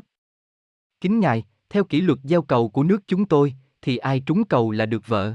Kính 1.01 1.19
ngài, 1.19 1.43
theo 1.69 1.83
kỷ 1.83 2.01
luật 2.01 2.19
gieo 2.23 2.41
cầu 2.41 2.69
của 2.69 2.83
nước 2.83 3.03
chúng 3.07 3.25
tôi, 3.25 3.53
thì 3.81 3.97
ai 3.97 4.19
trúng 4.19 4.43
cầu 4.43 4.71
là 4.71 4.85
được 4.85 5.07
vợ. 5.07 5.33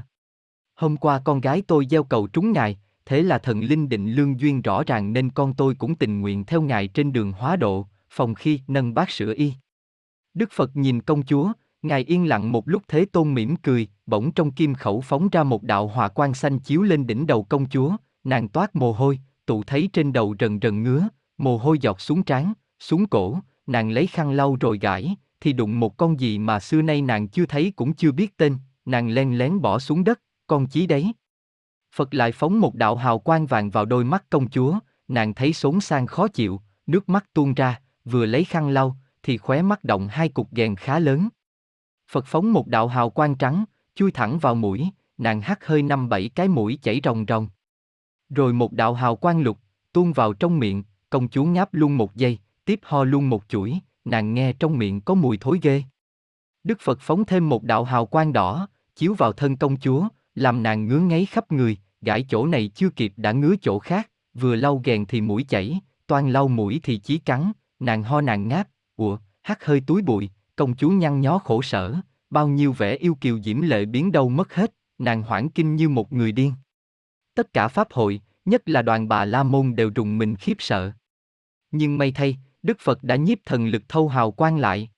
Hôm 0.75 0.97
qua 0.97 1.21
con 1.25 1.41
gái 1.41 1.61
tôi 1.67 1.85
gieo 1.89 2.03
cầu 2.03 2.27
trúng 2.27 2.51
ngài, 2.51 2.79
thế 3.05 3.21
là 3.21 3.37
thần 3.37 3.59
linh 3.59 3.89
định 3.89 4.11
lương 4.11 4.39
duyên 4.39 4.61
rõ 4.61 4.83
ràng 4.83 5.13
nên 5.13 5.29
con 5.29 5.53
tôi 5.53 5.75
cũng 5.75 5.95
tình 5.95 6.21
nguyện 6.21 6.45
theo 6.45 6.61
ngài 6.61 6.87
trên 6.87 7.13
đường 7.13 7.31
hóa 7.31 7.55
độ, 7.55 7.87
phòng 8.09 8.35
khi 8.35 8.61
nâng 8.67 8.93
bát 8.93 9.09
sữa 9.09 9.33
y. 9.37 9.53
Đức 10.33 10.51
Phật 10.51 10.75
nhìn 10.75 11.01
công 11.01 11.23
chúa, 11.23 11.51
Ngài 11.85 12.03
yên 12.03 12.27
lặng 12.27 12.51
một 12.51 12.69
lúc 12.69 12.83
Thế 12.87 13.05
Tôn 13.05 13.33
mỉm 13.33 13.55
cười, 13.55 13.87
bỗng 14.05 14.31
trong 14.31 14.51
kim 14.51 14.73
khẩu 14.73 15.01
phóng 15.01 15.29
ra 15.29 15.43
một 15.43 15.63
đạo 15.63 15.87
hòa 15.87 16.07
quang 16.07 16.33
xanh 16.33 16.59
chiếu 16.59 16.81
lên 16.81 17.07
đỉnh 17.07 17.27
đầu 17.27 17.43
công 17.43 17.69
chúa, 17.69 17.95
nàng 18.23 18.49
toát 18.49 18.75
mồ 18.75 18.91
hôi, 18.91 19.19
tụ 19.45 19.63
thấy 19.63 19.89
trên 19.93 20.13
đầu 20.13 20.35
rần 20.39 20.59
rần 20.61 20.83
ngứa, 20.83 21.07
mồ 21.37 21.57
hôi 21.57 21.79
giọt 21.81 22.01
xuống 22.01 22.23
trán, 22.23 22.53
xuống 22.79 23.05
cổ, 23.05 23.39
nàng 23.67 23.91
lấy 23.91 24.07
khăn 24.07 24.31
lau 24.31 24.57
rồi 24.59 24.79
gãi, 24.79 25.15
thì 25.39 25.53
đụng 25.53 25.79
một 25.79 25.97
con 25.97 26.19
gì 26.19 26.39
mà 26.39 26.59
xưa 26.59 26.81
nay 26.81 27.01
nàng 27.01 27.27
chưa 27.27 27.45
thấy 27.45 27.73
cũng 27.75 27.93
chưa 27.93 28.11
biết 28.11 28.37
tên, 28.37 28.57
nàng 28.85 29.09
len 29.09 29.37
lén 29.37 29.61
bỏ 29.61 29.79
xuống 29.79 30.03
đất, 30.03 30.21
con 30.47 30.67
chí 30.67 30.87
đấy. 30.87 31.13
Phật 31.95 32.13
lại 32.13 32.31
phóng 32.31 32.59
một 32.59 32.75
đạo 32.75 32.95
hào 32.95 33.19
quang 33.19 33.45
vàng 33.45 33.69
vào 33.69 33.85
đôi 33.85 34.03
mắt 34.03 34.25
công 34.29 34.49
chúa, 34.49 34.79
nàng 35.07 35.33
thấy 35.33 35.53
sốn 35.53 35.81
sang 35.81 36.07
khó 36.07 36.27
chịu, 36.27 36.61
nước 36.87 37.09
mắt 37.09 37.33
tuôn 37.33 37.53
ra, 37.53 37.81
vừa 38.05 38.25
lấy 38.25 38.43
khăn 38.43 38.69
lau, 38.69 38.97
thì 39.23 39.37
khóe 39.37 39.61
mắt 39.61 39.83
động 39.83 40.07
hai 40.07 40.29
cục 40.29 40.51
ghèn 40.51 40.75
khá 40.75 40.99
lớn. 40.99 41.29
Phật 42.11 42.25
phóng 42.25 42.53
một 42.53 42.67
đạo 42.67 42.87
hào 42.87 43.09
quang 43.09 43.35
trắng, 43.35 43.65
chui 43.95 44.11
thẳng 44.11 44.39
vào 44.39 44.55
mũi, 44.55 44.89
nàng 45.17 45.41
hắt 45.41 45.65
hơi 45.65 45.81
năm 45.81 46.09
bảy 46.09 46.29
cái 46.29 46.47
mũi 46.47 46.79
chảy 46.81 47.01
ròng 47.03 47.25
ròng. 47.27 47.47
Rồi 48.29 48.53
một 48.53 48.73
đạo 48.73 48.93
hào 48.93 49.15
quang 49.15 49.41
lục, 49.41 49.57
tuôn 49.93 50.13
vào 50.13 50.33
trong 50.33 50.59
miệng, 50.59 50.83
công 51.09 51.29
chúa 51.29 51.43
ngáp 51.43 51.73
luôn 51.73 51.97
một 51.97 52.15
giây, 52.15 52.39
tiếp 52.65 52.79
ho 52.83 53.03
luôn 53.03 53.29
một 53.29 53.43
chuỗi, 53.47 53.79
nàng 54.05 54.33
nghe 54.33 54.53
trong 54.53 54.77
miệng 54.77 55.01
có 55.01 55.13
mùi 55.13 55.37
thối 55.37 55.59
ghê. 55.61 55.83
Đức 56.63 56.79
Phật 56.81 56.99
phóng 57.01 57.25
thêm 57.25 57.49
một 57.49 57.63
đạo 57.63 57.83
hào 57.83 58.05
quang 58.05 58.33
đỏ, 58.33 58.67
chiếu 58.95 59.13
vào 59.13 59.31
thân 59.31 59.57
công 59.57 59.77
chúa, 59.77 60.07
làm 60.35 60.63
nàng 60.63 60.87
ngứa 60.87 60.99
ngáy 60.99 61.25
khắp 61.25 61.51
người, 61.51 61.77
gãi 62.01 62.25
chỗ 62.29 62.45
này 62.45 62.71
chưa 62.75 62.89
kịp 62.89 63.13
đã 63.17 63.31
ngứa 63.31 63.55
chỗ 63.61 63.79
khác, 63.79 64.11
vừa 64.33 64.55
lau 64.55 64.81
ghèn 64.83 65.05
thì 65.05 65.21
mũi 65.21 65.43
chảy, 65.43 65.79
toan 66.07 66.31
lau 66.31 66.47
mũi 66.47 66.79
thì 66.83 66.97
chí 66.97 67.17
cắn, 67.17 67.51
nàng 67.79 68.03
ho 68.03 68.21
nàng 68.21 68.47
ngáp, 68.47 68.67
ủa, 68.95 69.17
hắt 69.41 69.65
hơi 69.65 69.81
túi 69.87 70.01
bụi, 70.01 70.29
công 70.55 70.75
chúa 70.75 70.89
nhăn 70.89 71.21
nhó 71.21 71.37
khổ 71.37 71.61
sở, 71.61 71.95
bao 72.29 72.47
nhiêu 72.47 72.73
vẻ 72.73 72.95
yêu 72.95 73.17
kiều 73.21 73.39
diễm 73.39 73.61
lệ 73.61 73.85
biến 73.85 74.11
đâu 74.11 74.29
mất 74.29 74.53
hết, 74.53 74.73
nàng 74.97 75.21
hoảng 75.21 75.49
kinh 75.49 75.75
như 75.75 75.89
một 75.89 76.13
người 76.13 76.31
điên. 76.31 76.53
Tất 77.35 77.53
cả 77.53 77.67
pháp 77.67 77.91
hội, 77.91 78.21
nhất 78.45 78.69
là 78.69 78.81
đoàn 78.81 79.07
bà 79.07 79.25
La 79.25 79.43
Môn 79.43 79.75
đều 79.75 79.91
rùng 79.95 80.17
mình 80.17 80.35
khiếp 80.35 80.55
sợ. 80.59 80.91
Nhưng 81.71 81.97
may 81.97 82.11
thay, 82.11 82.37
Đức 82.65 82.79
Phật 82.79 83.03
đã 83.03 83.15
nhiếp 83.15 83.37
thần 83.45 83.67
lực 83.67 83.83
thâu 83.87 84.07
hào 84.07 84.31
quang 84.31 84.57
lại. 84.57 84.89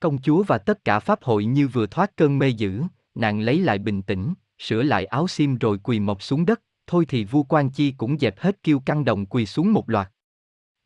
Công 0.00 0.22
chúa 0.22 0.42
và 0.42 0.58
tất 0.58 0.84
cả 0.84 0.98
pháp 0.98 1.22
hội 1.22 1.44
như 1.44 1.68
vừa 1.68 1.86
thoát 1.86 2.16
cơn 2.16 2.38
mê 2.38 2.48
dữ, 2.48 2.82
nàng 3.14 3.40
lấy 3.40 3.60
lại 3.60 3.78
bình 3.78 4.02
tĩnh, 4.02 4.34
sửa 4.58 4.82
lại 4.82 5.04
áo 5.04 5.28
xiêm 5.28 5.58
rồi 5.58 5.78
quỳ 5.78 6.00
mọc 6.00 6.22
xuống 6.22 6.46
đất, 6.46 6.60
thôi 6.86 7.04
thì 7.08 7.24
vua 7.24 7.42
quan 7.42 7.70
chi 7.70 7.94
cũng 7.96 8.18
dẹp 8.18 8.38
hết 8.38 8.62
kiêu 8.62 8.80
căng 8.80 9.04
đồng 9.04 9.26
quỳ 9.26 9.46
xuống 9.46 9.72
một 9.72 9.90
loạt. 9.90 10.10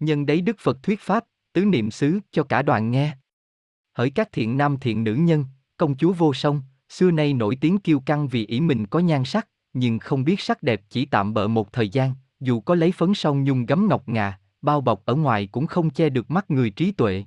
Nhân 0.00 0.26
đấy 0.26 0.40
Đức 0.40 0.56
Phật 0.58 0.82
thuyết 0.82 1.00
pháp, 1.00 1.24
tứ 1.52 1.64
niệm 1.64 1.90
xứ 1.90 2.20
cho 2.30 2.42
cả 2.42 2.62
đoàn 2.62 2.90
nghe. 2.90 3.16
Hỡi 3.92 4.10
các 4.10 4.28
thiện 4.32 4.56
nam 4.56 4.76
thiện 4.80 5.04
nữ 5.04 5.14
nhân, 5.14 5.44
công 5.76 5.96
chúa 5.96 6.12
vô 6.12 6.34
song, 6.34 6.62
xưa 6.88 7.10
nay 7.10 7.32
nổi 7.32 7.58
tiếng 7.60 7.78
kiêu 7.78 8.00
căng 8.00 8.28
vì 8.28 8.46
ý 8.46 8.60
mình 8.60 8.86
có 8.86 8.98
nhan 8.98 9.24
sắc, 9.24 9.48
nhưng 9.72 9.98
không 9.98 10.24
biết 10.24 10.40
sắc 10.40 10.62
đẹp 10.62 10.82
chỉ 10.90 11.04
tạm 11.06 11.34
bợ 11.34 11.48
một 11.48 11.72
thời 11.72 11.88
gian, 11.88 12.14
dù 12.40 12.60
có 12.60 12.74
lấy 12.74 12.92
phấn 12.92 13.14
song 13.14 13.44
nhung 13.44 13.66
gấm 13.66 13.88
ngọc 13.88 14.08
ngà, 14.08 14.38
bao 14.62 14.80
bọc 14.80 15.02
ở 15.04 15.14
ngoài 15.14 15.46
cũng 15.46 15.66
không 15.66 15.90
che 15.90 16.08
được 16.08 16.30
mắt 16.30 16.50
người 16.50 16.70
trí 16.70 16.92
tuệ. 16.92 17.24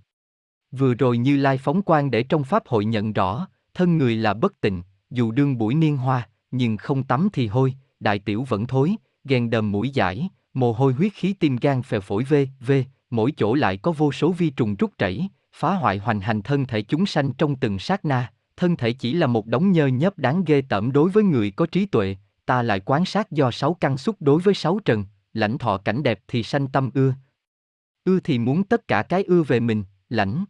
Vừa 0.71 0.93
rồi 0.93 1.17
như 1.17 1.37
lai 1.37 1.57
phóng 1.57 1.81
quang 1.81 2.11
để 2.11 2.23
trong 2.23 2.43
pháp 2.43 2.67
hội 2.67 2.85
nhận 2.85 3.13
rõ, 3.13 3.47
thân 3.73 3.97
người 3.97 4.15
là 4.15 4.33
bất 4.33 4.61
tịnh, 4.61 4.81
dù 5.09 5.31
đương 5.31 5.57
buổi 5.57 5.75
niên 5.75 5.97
hoa, 5.97 6.29
nhưng 6.51 6.77
không 6.77 7.03
tắm 7.03 7.29
thì 7.33 7.47
hôi, 7.47 7.75
đại 7.99 8.19
tiểu 8.19 8.43
vẫn 8.43 8.67
thối, 8.67 8.95
ghen 9.23 9.49
đờm 9.49 9.71
mũi 9.71 9.89
giải, 9.89 10.29
mồ 10.53 10.73
hôi 10.73 10.93
huyết 10.93 11.13
khí 11.13 11.33
tim 11.33 11.55
gan 11.55 11.81
phèo 11.81 12.01
phổi 12.01 12.23
vê, 12.23 12.47
vê, 12.59 12.85
mỗi 13.09 13.31
chỗ 13.37 13.53
lại 13.53 13.77
có 13.77 13.91
vô 13.91 14.11
số 14.11 14.31
vi 14.31 14.49
trùng 14.49 14.75
rút 14.75 14.91
chảy, 14.97 15.29
phá 15.53 15.73
hoại 15.73 15.97
hoành 15.97 16.19
hành 16.19 16.41
thân 16.41 16.65
thể 16.65 16.81
chúng 16.81 17.05
sanh 17.05 17.33
trong 17.33 17.55
từng 17.55 17.79
sát 17.79 18.05
na, 18.05 18.33
thân 18.57 18.75
thể 18.75 18.93
chỉ 18.93 19.13
là 19.13 19.27
một 19.27 19.45
đống 19.45 19.71
nhơ 19.71 19.87
nhớp 19.87 20.17
đáng 20.17 20.43
ghê 20.43 20.61
tởm 20.69 20.91
đối 20.91 21.09
với 21.09 21.23
người 21.23 21.51
có 21.51 21.65
trí 21.65 21.85
tuệ, 21.85 22.15
ta 22.45 22.61
lại 22.61 22.79
quán 22.79 23.05
sát 23.05 23.31
do 23.31 23.51
sáu 23.51 23.73
căn 23.73 23.97
xúc 23.97 24.15
đối 24.19 24.41
với 24.41 24.53
sáu 24.53 24.79
trần, 24.85 25.05
lãnh 25.33 25.57
thọ 25.57 25.77
cảnh 25.77 26.03
đẹp 26.03 26.19
thì 26.27 26.43
sanh 26.43 26.67
tâm 26.67 26.89
ưa. 26.93 27.13
Ưa 28.03 28.19
thì 28.19 28.39
muốn 28.39 28.63
tất 28.63 28.87
cả 28.87 29.03
cái 29.09 29.23
ưa 29.23 29.43
về 29.43 29.59
mình, 29.59 29.83
lãnh. 30.09 30.45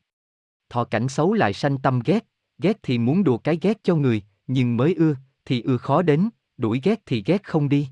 Thọ 0.69 0.83
cảnh 0.83 1.09
xấu 1.09 1.33
lại 1.33 1.53
sanh 1.53 1.77
tâm 1.77 1.99
ghét, 2.05 2.25
ghét 2.57 2.77
thì 2.83 2.97
muốn 2.97 3.23
đùa 3.23 3.37
cái 3.37 3.57
ghét 3.61 3.83
cho 3.83 3.95
người, 3.95 4.21
nhưng 4.47 4.77
mới 4.77 4.93
ưa, 4.93 5.15
thì 5.45 5.61
ưa 5.61 5.77
khó 5.77 6.01
đến, 6.01 6.29
đuổi 6.57 6.81
ghét 6.83 7.01
thì 7.05 7.23
ghét 7.25 7.43
không 7.43 7.69
đi. 7.69 7.87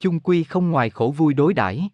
Chung 0.00 0.20
quy 0.20 0.44
không 0.44 0.70
ngoài 0.70 0.90
khổ 0.90 1.14
vui 1.16 1.34
đối 1.34 1.54
đãi. 1.54 1.88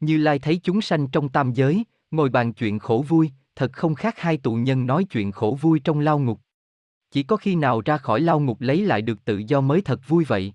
Như 0.00 0.18
Lai 0.18 0.38
thấy 0.38 0.60
chúng 0.62 0.80
sanh 0.80 1.08
trong 1.08 1.28
tam 1.28 1.52
giới, 1.52 1.84
ngồi 2.10 2.28
bàn 2.28 2.52
chuyện 2.52 2.78
khổ 2.78 3.04
vui, 3.08 3.30
thật 3.56 3.72
không 3.72 3.94
khác 3.94 4.18
hai 4.18 4.36
tụ 4.36 4.54
nhân 4.54 4.86
nói 4.86 5.04
chuyện 5.04 5.32
khổ 5.32 5.58
vui 5.60 5.80
trong 5.84 6.00
lao 6.00 6.18
ngục. 6.18 6.40
Chỉ 7.10 7.22
có 7.22 7.36
khi 7.36 7.54
nào 7.54 7.80
ra 7.84 7.98
khỏi 7.98 8.20
lao 8.20 8.40
ngục 8.40 8.60
lấy 8.60 8.86
lại 8.86 9.02
được 9.02 9.24
tự 9.24 9.38
do 9.38 9.60
mới 9.60 9.80
thật 9.80 10.00
vui 10.08 10.24
vậy. 10.24 10.52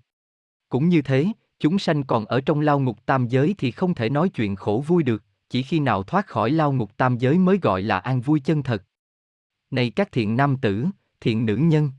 Cũng 0.70 0.90
như 0.90 1.02
thế, 1.02 1.28
chúng 1.60 1.80
sanh 1.80 2.04
còn 2.04 2.26
ở 2.26 2.42
trong 2.42 2.60
lao 2.60 2.80
ngục 2.80 3.06
tam 3.06 3.28
giới 3.28 3.56
thì 3.58 3.72
không 3.72 3.94
thể 3.94 4.10
nói 4.10 4.30
chuyện 4.30 4.56
khổ 4.56 4.84
vui 4.88 5.04
được, 5.04 5.24
chỉ 5.50 5.64
khi 5.64 5.80
nào 5.80 6.04
thoát 6.04 6.28
khỏi 6.28 6.52
lao 6.52 6.74
ngục 6.74 6.98
tam 6.98 7.18
giới 7.18 7.38
mới 7.38 7.60
gọi 7.62 7.82
là 7.82 8.00
an 8.00 8.22
vui 8.22 8.40
chân 8.40 8.64
thật. 8.64 8.84
Này 9.72 9.90
các 9.90 10.12
thiện 10.12 10.38
nam 10.38 10.58
tử, 10.58 10.86
thiện 11.22 11.46
nữ 11.46 11.56
nhân. 11.56 11.92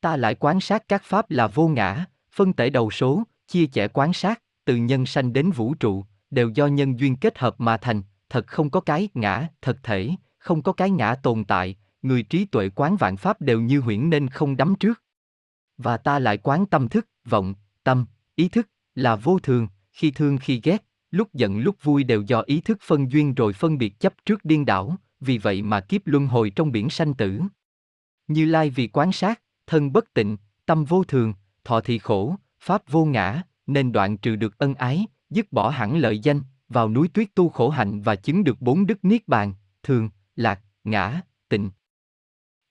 Ta 0.00 0.16
lại 0.16 0.34
quán 0.34 0.60
sát 0.60 0.88
các 0.88 1.02
pháp 1.04 1.30
là 1.30 1.46
vô 1.46 1.68
ngã, 1.68 2.04
phân 2.32 2.52
tể 2.52 2.70
đầu 2.70 2.90
số, 2.90 3.22
chia 3.46 3.66
sẻ 3.72 3.88
quán 3.88 4.12
sát, 4.12 4.42
từ 4.64 4.76
nhân 4.76 5.06
sanh 5.06 5.32
đến 5.32 5.50
vũ 5.50 5.74
trụ, 5.74 6.04
đều 6.30 6.48
do 6.48 6.66
nhân 6.66 7.00
duyên 7.00 7.16
kết 7.16 7.38
hợp 7.38 7.54
mà 7.58 7.76
thành, 7.76 8.02
thật 8.28 8.46
không 8.46 8.70
có 8.70 8.80
cái 8.80 9.08
ngã, 9.14 9.48
thật 9.62 9.78
thể, 9.82 10.10
không 10.38 10.62
có 10.62 10.72
cái 10.72 10.90
ngã 10.90 11.14
tồn 11.14 11.44
tại, 11.44 11.76
người 12.02 12.22
trí 12.22 12.44
tuệ 12.44 12.68
quán 12.68 12.96
vạn 12.96 13.16
pháp 13.16 13.40
đều 13.40 13.60
như 13.60 13.80
huyễn 13.80 14.10
nên 14.10 14.28
không 14.28 14.56
đắm 14.56 14.74
trước. 14.80 15.02
Và 15.78 15.96
ta 15.96 16.18
lại 16.18 16.38
quán 16.38 16.66
tâm 16.66 16.88
thức, 16.88 17.08
vọng, 17.24 17.54
tâm, 17.84 18.06
ý 18.40 18.48
thức, 18.48 18.68
là 18.94 19.16
vô 19.16 19.38
thường, 19.38 19.68
khi 19.92 20.10
thương 20.10 20.38
khi 20.38 20.60
ghét, 20.64 20.84
lúc 21.10 21.34
giận 21.34 21.58
lúc 21.58 21.76
vui 21.82 22.04
đều 22.04 22.22
do 22.22 22.40
ý 22.40 22.60
thức 22.60 22.78
phân 22.82 23.10
duyên 23.12 23.34
rồi 23.34 23.52
phân 23.52 23.78
biệt 23.78 24.00
chấp 24.00 24.14
trước 24.24 24.44
điên 24.44 24.66
đảo, 24.66 24.96
vì 25.20 25.38
vậy 25.38 25.62
mà 25.62 25.80
kiếp 25.80 26.00
luân 26.04 26.26
hồi 26.26 26.50
trong 26.50 26.72
biển 26.72 26.90
sanh 26.90 27.14
tử. 27.14 27.40
Như 28.28 28.44
Lai 28.44 28.70
vì 28.70 28.86
quán 28.88 29.12
sát, 29.12 29.40
thân 29.66 29.92
bất 29.92 30.14
tịnh, 30.14 30.36
tâm 30.66 30.84
vô 30.84 31.04
thường, 31.04 31.34
thọ 31.64 31.80
thì 31.80 31.98
khổ, 31.98 32.34
pháp 32.60 32.82
vô 32.90 33.04
ngã, 33.04 33.42
nên 33.66 33.92
đoạn 33.92 34.16
trừ 34.16 34.36
được 34.36 34.58
ân 34.58 34.74
ái, 34.74 35.06
dứt 35.30 35.52
bỏ 35.52 35.70
hẳn 35.70 35.98
lợi 35.98 36.18
danh, 36.18 36.40
vào 36.68 36.88
núi 36.88 37.08
tuyết 37.08 37.34
tu 37.34 37.48
khổ 37.48 37.68
hạnh 37.68 38.02
và 38.02 38.16
chứng 38.16 38.44
được 38.44 38.60
bốn 38.60 38.86
đức 38.86 39.04
niết 39.04 39.28
bàn, 39.28 39.54
thường, 39.82 40.10
lạc, 40.36 40.60
ngã, 40.84 41.20
tịnh. 41.48 41.70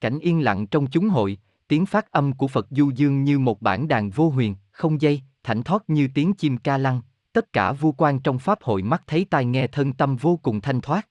Cảnh 0.01 0.19
yên 0.19 0.43
lặng 0.43 0.67
trong 0.67 0.87
chúng 0.87 1.09
hội, 1.09 1.37
tiếng 1.67 1.85
phát 1.85 2.11
âm 2.11 2.33
của 2.33 2.47
Phật 2.47 2.67
du 2.69 2.91
dương 2.95 3.23
như 3.23 3.39
một 3.39 3.61
bản 3.61 3.87
đàn 3.87 4.09
vô 4.09 4.29
huyền, 4.29 4.55
không 4.71 5.01
dây, 5.01 5.21
thảnh 5.43 5.63
thót 5.63 5.83
như 5.87 6.07
tiếng 6.13 6.33
chim 6.33 6.57
ca 6.57 6.77
lăng, 6.77 7.01
tất 7.33 7.53
cả 7.53 7.71
vu 7.71 7.91
quan 7.91 8.19
trong 8.19 8.39
pháp 8.39 8.61
hội 8.61 8.83
mắt 8.83 9.03
thấy 9.07 9.25
tai 9.29 9.45
nghe 9.45 9.67
thân 9.67 9.93
tâm 9.93 10.15
vô 10.15 10.39
cùng 10.43 10.61
thanh 10.61 10.81
thoát. 10.81 11.07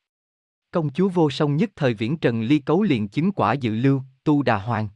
Công 0.70 0.90
chúa 0.90 1.08
vô 1.08 1.30
song 1.30 1.56
nhất 1.56 1.70
thời 1.76 1.94
viễn 1.94 2.16
trần 2.16 2.42
ly 2.42 2.58
cấu 2.58 2.82
liền 2.82 3.08
chứng 3.08 3.32
quả 3.32 3.52
dự 3.52 3.74
lưu, 3.74 4.02
tu 4.24 4.42
đà 4.42 4.58
hoàng. 4.58 4.88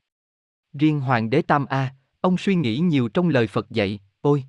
Riêng 0.72 1.00
hoàng 1.00 1.30
đế 1.30 1.42
Tam 1.42 1.66
A, 1.66 1.94
ông 2.20 2.38
suy 2.38 2.54
nghĩ 2.54 2.78
nhiều 2.78 3.08
trong 3.08 3.28
lời 3.28 3.46
Phật 3.46 3.70
dạy, 3.70 3.98
ôi! 4.20 4.44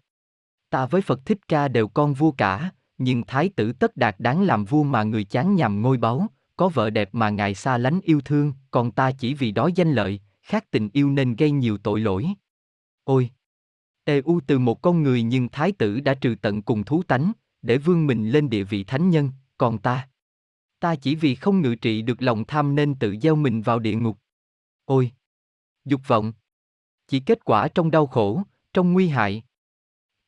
Ta 0.70 0.86
với 0.86 1.02
Phật 1.02 1.26
Thích 1.26 1.48
Ca 1.48 1.68
đều 1.68 1.88
con 1.88 2.14
vua 2.14 2.32
cả, 2.32 2.72
nhưng 2.98 3.24
thái 3.28 3.50
tử 3.50 3.74
tất 3.74 3.98
đạt 3.98 4.16
đáng 4.20 4.42
làm 4.42 4.66
vua 4.66 4.84
mà 4.84 5.04
người 5.04 5.24
chán 5.24 5.56
nhằm 5.56 5.82
ngôi 5.82 5.98
báu, 5.98 6.28
có 6.56 6.70
vợ 6.70 6.90
đẹp 6.90 7.10
mà 7.12 7.30
ngài 7.30 7.56
xa 7.56 7.78
lánh 7.78 8.00
yêu 8.04 8.22
thương, 8.22 8.54
còn 8.72 8.92
ta 8.92 9.12
chỉ 9.12 9.34
vì 9.34 9.52
đó 9.52 9.70
danh 9.76 9.92
lợi, 9.92 10.20
khác 10.42 10.66
tình 10.72 10.90
yêu 10.94 11.10
nên 11.10 11.36
gây 11.36 11.52
nhiều 11.52 11.78
tội 11.78 12.00
lỗi. 12.00 12.28
Ôi! 13.04 13.30
Ê 14.06 14.22
u 14.26 14.40
từ 14.48 14.60
một 14.60 14.82
con 14.82 15.04
người 15.04 15.24
nhưng 15.24 15.50
thái 15.50 15.72
tử 15.72 16.00
đã 16.00 16.14
trừ 16.14 16.36
tận 16.42 16.62
cùng 16.62 16.84
thú 16.84 17.04
tánh, 17.04 17.32
để 17.62 17.78
vương 17.78 18.08
mình 18.08 18.30
lên 18.30 18.50
địa 18.50 18.64
vị 18.64 18.84
thánh 18.84 19.10
nhân, 19.10 19.32
còn 19.58 19.78
ta? 19.78 20.10
Ta 20.80 20.96
chỉ 20.96 21.16
vì 21.16 21.36
không 21.36 21.62
ngự 21.62 21.76
trị 21.76 22.02
được 22.02 22.22
lòng 22.22 22.46
tham 22.46 22.76
nên 22.76 22.96
tự 22.96 23.16
gieo 23.22 23.36
mình 23.36 23.62
vào 23.62 23.80
địa 23.80 23.96
ngục. 23.96 24.18
Ôi! 24.86 25.12
Dục 25.86 26.02
vọng! 26.08 26.34
Chỉ 27.08 27.20
kết 27.20 27.46
quả 27.46 27.68
trong 27.68 27.92
đau 27.92 28.08
khổ, 28.08 28.44
trong 28.74 28.94
nguy 28.94 29.08
hại. 29.08 29.44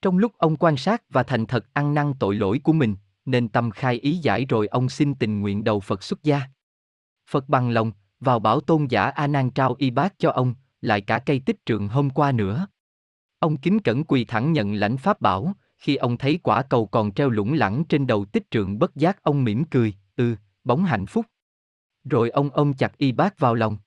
Trong 0.02 0.18
lúc 0.18 0.38
ông 0.38 0.58
quan 0.58 0.78
sát 0.78 1.04
và 1.10 1.24
thành 1.24 1.46
thật 1.46 1.74
ăn 1.74 1.94
năn 1.94 2.14
tội 2.20 2.36
lỗi 2.36 2.60
của 2.64 2.74
mình, 2.74 2.96
nên 3.26 3.50
tâm 3.50 3.72
khai 3.72 3.96
ý 3.96 4.18
giải 4.18 4.46
rồi 4.46 4.68
ông 4.68 4.90
xin 4.90 5.16
tình 5.16 5.42
nguyện 5.42 5.64
đầu 5.64 5.80
Phật 5.80 6.04
xuất 6.04 6.24
gia. 6.24 6.42
Phật 7.30 7.50
bằng 7.50 7.70
lòng, 7.70 7.92
vào 8.20 8.40
bảo 8.40 8.60
tôn 8.60 8.88
giả 8.90 9.04
A 9.04 9.28
Nan 9.28 9.52
trao 9.52 9.76
y 9.78 9.90
bát 9.90 10.14
cho 10.18 10.32
ông, 10.32 10.56
lại 10.82 11.02
cả 11.02 11.20
cây 11.20 11.42
tích 11.46 11.66
trượng 11.66 11.88
hôm 11.88 12.10
qua 12.10 12.32
nữa. 12.32 12.68
Ông 13.40 13.58
kính 13.58 13.80
cẩn 13.80 14.04
quỳ 14.04 14.26
thẳng 14.26 14.54
nhận 14.54 14.74
lãnh 14.74 14.98
pháp 14.98 15.22
bảo, 15.22 15.54
khi 15.78 15.96
ông 15.96 16.18
thấy 16.18 16.40
quả 16.44 16.64
cầu 16.64 16.88
còn 16.88 17.12
treo 17.12 17.30
lủng 17.30 17.54
lẳng 17.54 17.84
trên 17.90 18.08
đầu 18.08 18.26
tích 18.26 18.52
trượng 18.52 18.80
bất 18.80 18.96
giác 18.96 19.24
ông 19.24 19.44
mỉm 19.44 19.64
cười, 19.64 19.94
ừ, 20.16 20.36
bóng 20.64 20.84
hạnh 20.84 21.06
phúc. 21.06 21.26
Rồi 22.04 22.30
ông 22.30 22.50
ôm 22.54 22.74
chặt 22.74 22.98
y 22.98 23.12
bác 23.12 23.40
vào 23.40 23.56
lòng. 23.56 23.78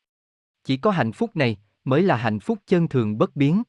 Chỉ 0.65 0.77
có 0.77 0.91
hạnh 0.91 1.13
phúc 1.13 1.37
này, 1.37 1.57
mới 1.85 2.03
là 2.03 2.17
hạnh 2.17 2.41
phúc 2.41 2.59
chân 2.67 2.89
thường 2.89 3.19
bất 3.19 3.37
biến. 3.37 3.63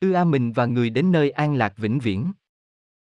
Ư 0.00 0.12
a 0.12 0.24
mình 0.24 0.52
và 0.52 0.66
người 0.66 0.90
đến 0.90 1.12
nơi 1.12 1.30
an 1.30 1.54
lạc 1.54 1.74
vĩnh 1.76 1.98
viễn. 1.98 2.32